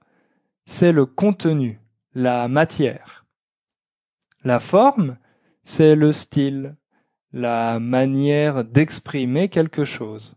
c'est 0.65 0.91
le 0.91 1.05
contenu, 1.05 1.79
la 2.13 2.47
matière. 2.47 3.25
La 4.43 4.59
forme, 4.59 5.17
c'est 5.63 5.95
le 5.95 6.11
style, 6.11 6.75
la 7.31 7.79
manière 7.79 8.63
d'exprimer 8.63 9.49
quelque 9.49 9.85
chose. 9.85 10.35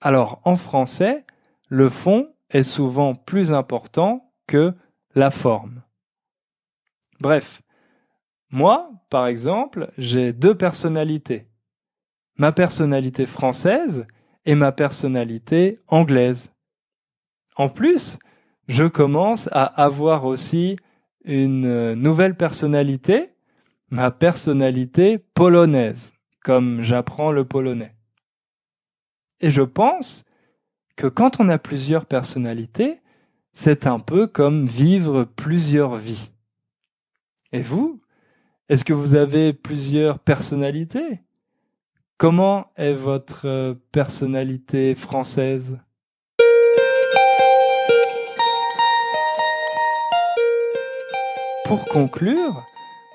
Alors 0.00 0.40
en 0.44 0.56
français, 0.56 1.24
le 1.68 1.88
fond 1.88 2.32
est 2.50 2.62
souvent 2.62 3.14
plus 3.14 3.52
important 3.52 4.32
que 4.46 4.74
la 5.16 5.30
forme. 5.30 5.82
Bref, 7.18 7.62
moi, 8.50 8.90
par 9.10 9.26
exemple, 9.26 9.90
j'ai 9.98 10.32
deux 10.32 10.54
personnalités. 10.54 11.48
Ma 12.36 12.52
personnalité 12.52 13.24
française 13.26 14.06
et 14.44 14.54
ma 14.54 14.70
personnalité 14.72 15.80
anglaise. 15.88 16.54
En 17.56 17.70
plus, 17.70 18.18
je 18.68 18.84
commence 18.84 19.48
à 19.52 19.64
avoir 19.64 20.26
aussi 20.26 20.76
une 21.24 21.94
nouvelle 21.94 22.36
personnalité, 22.36 23.30
ma 23.88 24.10
personnalité 24.10 25.18
polonaise, 25.34 26.12
comme 26.44 26.82
j'apprends 26.82 27.32
le 27.32 27.46
polonais. 27.46 27.94
Et 29.40 29.50
je 29.50 29.62
pense 29.62 30.24
que 30.96 31.06
quand 31.06 31.40
on 31.40 31.48
a 31.48 31.58
plusieurs 31.58 32.04
personnalités, 32.04 33.00
c'est 33.58 33.86
un 33.86 34.00
peu 34.00 34.26
comme 34.26 34.66
vivre 34.66 35.24
plusieurs 35.24 35.96
vies. 35.96 36.30
Et 37.52 37.62
vous, 37.62 38.02
est-ce 38.68 38.84
que 38.84 38.92
vous 38.92 39.14
avez 39.14 39.54
plusieurs 39.54 40.18
personnalités? 40.18 41.22
Comment 42.18 42.70
est 42.76 42.92
votre 42.92 43.78
personnalité 43.92 44.94
française? 44.94 45.80
Pour 51.64 51.86
conclure, 51.86 52.62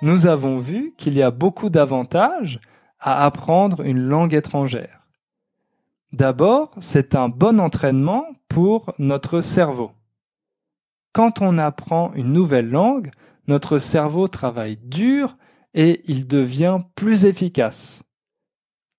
nous 0.02 0.26
avons 0.26 0.58
vu 0.58 0.96
qu'il 0.98 1.14
y 1.14 1.22
a 1.22 1.30
beaucoup 1.30 1.70
d'avantages 1.70 2.60
à 3.00 3.26
apprendre 3.26 3.82
une 3.82 4.02
langue 4.02 4.34
étrangère. 4.34 5.06
D'abord, 6.14 6.72
c'est 6.82 7.14
un 7.14 7.30
bon 7.30 7.60
entraînement 7.60 8.26
pour 8.50 8.92
notre 8.98 9.42
cerveau. 9.42 9.92
Quand 11.14 11.42
on 11.42 11.58
apprend 11.58 12.14
une 12.14 12.32
nouvelle 12.32 12.70
langue, 12.70 13.12
notre 13.48 13.80
cerveau 13.80 14.28
travaille 14.28 14.78
dur 14.78 15.38
et 15.74 16.02
il 16.06 16.28
devient 16.28 16.80
plus 16.96 17.26
efficace. 17.26 18.04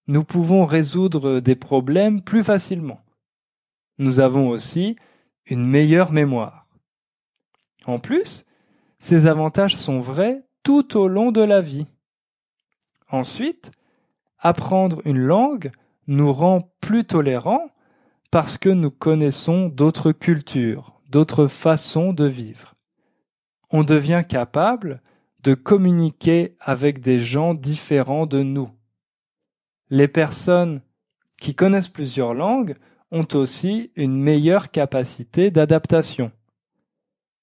Nous 0.08 0.24
pouvons 0.24 0.66
résoudre 0.66 1.40
des 1.40 1.54
problèmes 1.56 2.22
plus 2.22 2.42
facilement. 2.42 3.00
Nous 3.98 4.20
avons 4.20 4.48
aussi 4.48 4.96
une 5.46 5.66
meilleure 5.66 6.12
mémoire. 6.12 6.66
En 7.86 7.98
plus, 7.98 8.44
ces 8.98 9.26
avantages 9.26 9.76
sont 9.76 10.00
vrais 10.00 10.44
tout 10.62 10.96
au 10.96 11.08
long 11.08 11.32
de 11.32 11.40
la 11.40 11.60
vie. 11.60 11.86
Ensuite, 13.10 13.70
apprendre 14.38 15.02
une 15.04 15.18
langue 15.18 15.72
nous 16.06 16.32
rend 16.32 16.72
plus 16.80 17.04
tolérants 17.04 17.70
parce 18.30 18.58
que 18.58 18.68
nous 18.68 18.90
connaissons 18.90 19.68
d'autres 19.68 20.12
cultures, 20.12 21.00
d'autres 21.12 21.46
façons 21.46 22.14
de 22.14 22.24
vivre. 22.24 22.74
On 23.70 23.84
devient 23.84 24.24
capable 24.26 25.02
de 25.42 25.54
communiquer 25.54 26.56
avec 26.58 27.00
des 27.00 27.20
gens 27.20 27.52
différents 27.52 28.26
de 28.26 28.42
nous. 28.42 28.70
Les 29.90 30.08
personnes 30.08 30.80
qui 31.38 31.54
connaissent 31.54 31.88
plusieurs 31.88 32.32
langues 32.32 32.76
ont 33.10 33.28
aussi 33.34 33.92
une 33.94 34.18
meilleure 34.18 34.70
capacité 34.70 35.50
d'adaptation. 35.50 36.32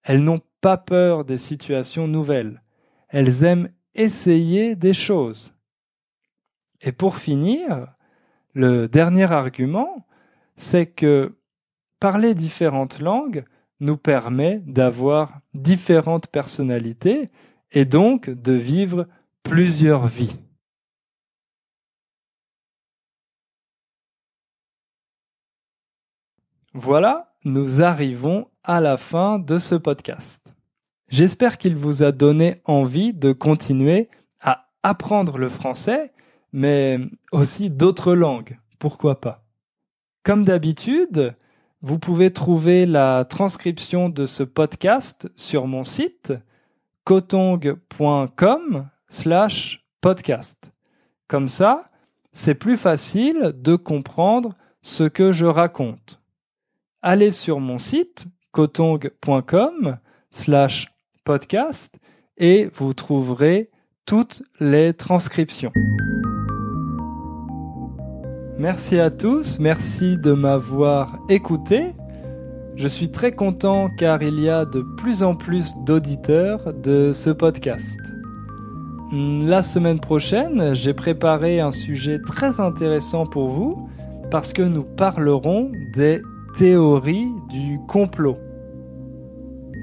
Elles 0.02 0.24
n'ont 0.24 0.42
pas 0.62 0.78
peur 0.78 1.24
des 1.24 1.38
situations 1.38 2.08
nouvelles. 2.08 2.64
Elles 3.10 3.44
aiment 3.44 3.70
essayer 3.94 4.76
des 4.76 4.94
choses. 4.94 5.54
Et 6.82 6.92
pour 6.92 7.18
finir, 7.18 7.94
le 8.54 8.88
dernier 8.88 9.32
argument, 9.32 10.08
c'est 10.56 10.88
que 10.88 11.38
parler 12.00 12.34
différentes 12.34 13.00
langues 13.00 13.46
nous 13.80 13.98
permet 13.98 14.60
d'avoir 14.66 15.40
différentes 15.54 16.28
personnalités 16.28 17.30
et 17.72 17.86
donc 17.86 18.30
de 18.30 18.54
vivre 18.54 19.08
plusieurs 19.44 20.08
vies. 20.08 20.36
Voilà, 26.74 27.34
nous 27.44 27.82
arrivons 27.82 28.48
à 28.64 28.80
la 28.80 28.98
fin 28.98 29.40
de 29.40 29.58
ce 29.58 29.76
podcast. 29.76 30.54
J'espère 31.10 31.58
qu'il 31.58 31.76
vous 31.76 32.04
a 32.04 32.12
donné 32.12 32.62
envie 32.66 33.14
de 33.14 33.32
continuer 33.32 34.10
à 34.40 34.66
apprendre 34.84 35.38
le 35.38 35.50
français, 35.50 36.14
mais 36.54 37.00
aussi 37.32 37.70
d'autres 37.72 38.14
langues, 38.14 38.60
pourquoi 38.78 39.20
pas? 39.20 39.44
Comme 40.24 40.46
d'habitude, 40.46 41.36
vous 41.82 42.00
pouvez 42.00 42.32
trouver 42.32 42.86
la 42.86 43.26
transcription 43.26 44.10
de 44.10 44.26
ce 44.26 44.44
podcast 44.44 45.30
sur 45.36 45.68
mon 45.68 45.84
site 45.84 46.34
kotong.com 47.06 48.90
slash 49.08 49.86
podcast. 50.02 50.72
Comme 51.28 51.50
ça, 51.50 51.90
c'est 52.34 52.56
plus 52.56 52.78
facile 52.78 53.54
de 53.56 53.76
comprendre 53.76 54.56
ce 54.82 55.04
que 55.04 55.32
je 55.32 55.46
raconte. 55.46 56.22
Allez 57.02 57.32
sur 57.32 57.60
mon 57.60 57.78
site 57.78 58.28
kotong.com 58.52 59.98
slash 60.32 60.88
podcast 61.24 61.98
et 62.38 62.70
vous 62.74 62.94
trouverez 62.94 63.70
toutes 64.06 64.44
les 64.60 64.94
transcriptions. 64.94 65.72
Merci 68.60 69.00
à 69.00 69.10
tous, 69.10 69.58
merci 69.62 70.18
de 70.18 70.34
m'avoir 70.34 71.18
écouté. 71.30 71.94
Je 72.76 72.90
suis 72.90 73.10
très 73.10 73.32
content 73.32 73.90
car 73.98 74.22
il 74.22 74.38
y 74.38 74.50
a 74.50 74.66
de 74.66 74.82
plus 74.98 75.24
en 75.24 75.34
plus 75.34 75.76
d'auditeurs 75.86 76.74
de 76.74 77.14
ce 77.14 77.30
podcast. 77.30 78.02
La 79.14 79.64
semaine 79.64 80.02
prochaine, 80.02 80.74
j'ai 80.74 80.94
préparé 80.94 81.62
un 81.62 81.72
sujet 81.72 82.20
très 82.20 82.60
intéressant 82.60 83.26
pour 83.26 83.48
vous 83.48 83.90
parce 84.30 84.52
que 84.52 84.64
nous 84.64 84.84
parlerons 84.84 85.72
des 85.94 86.22
théories 86.58 87.32
du 87.50 87.80
complot. 87.88 88.38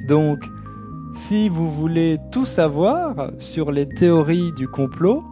Donc, 0.07 0.45
si 1.15 1.49
vous 1.49 1.71
voulez 1.73 2.19
tout 2.31 2.45
savoir 2.45 3.31
sur 3.39 3.73
les 3.73 3.89
théories 3.89 4.53
du 4.53 4.69
complot, 4.69 5.25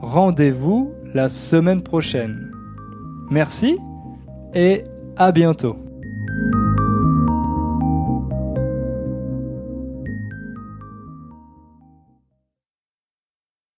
rendez-vous 0.00 0.90
la 1.12 1.28
semaine 1.28 1.82
prochaine. 1.82 2.47
Merci 3.30 3.76
et 4.54 4.84
à 5.16 5.32
bientôt. 5.32 5.76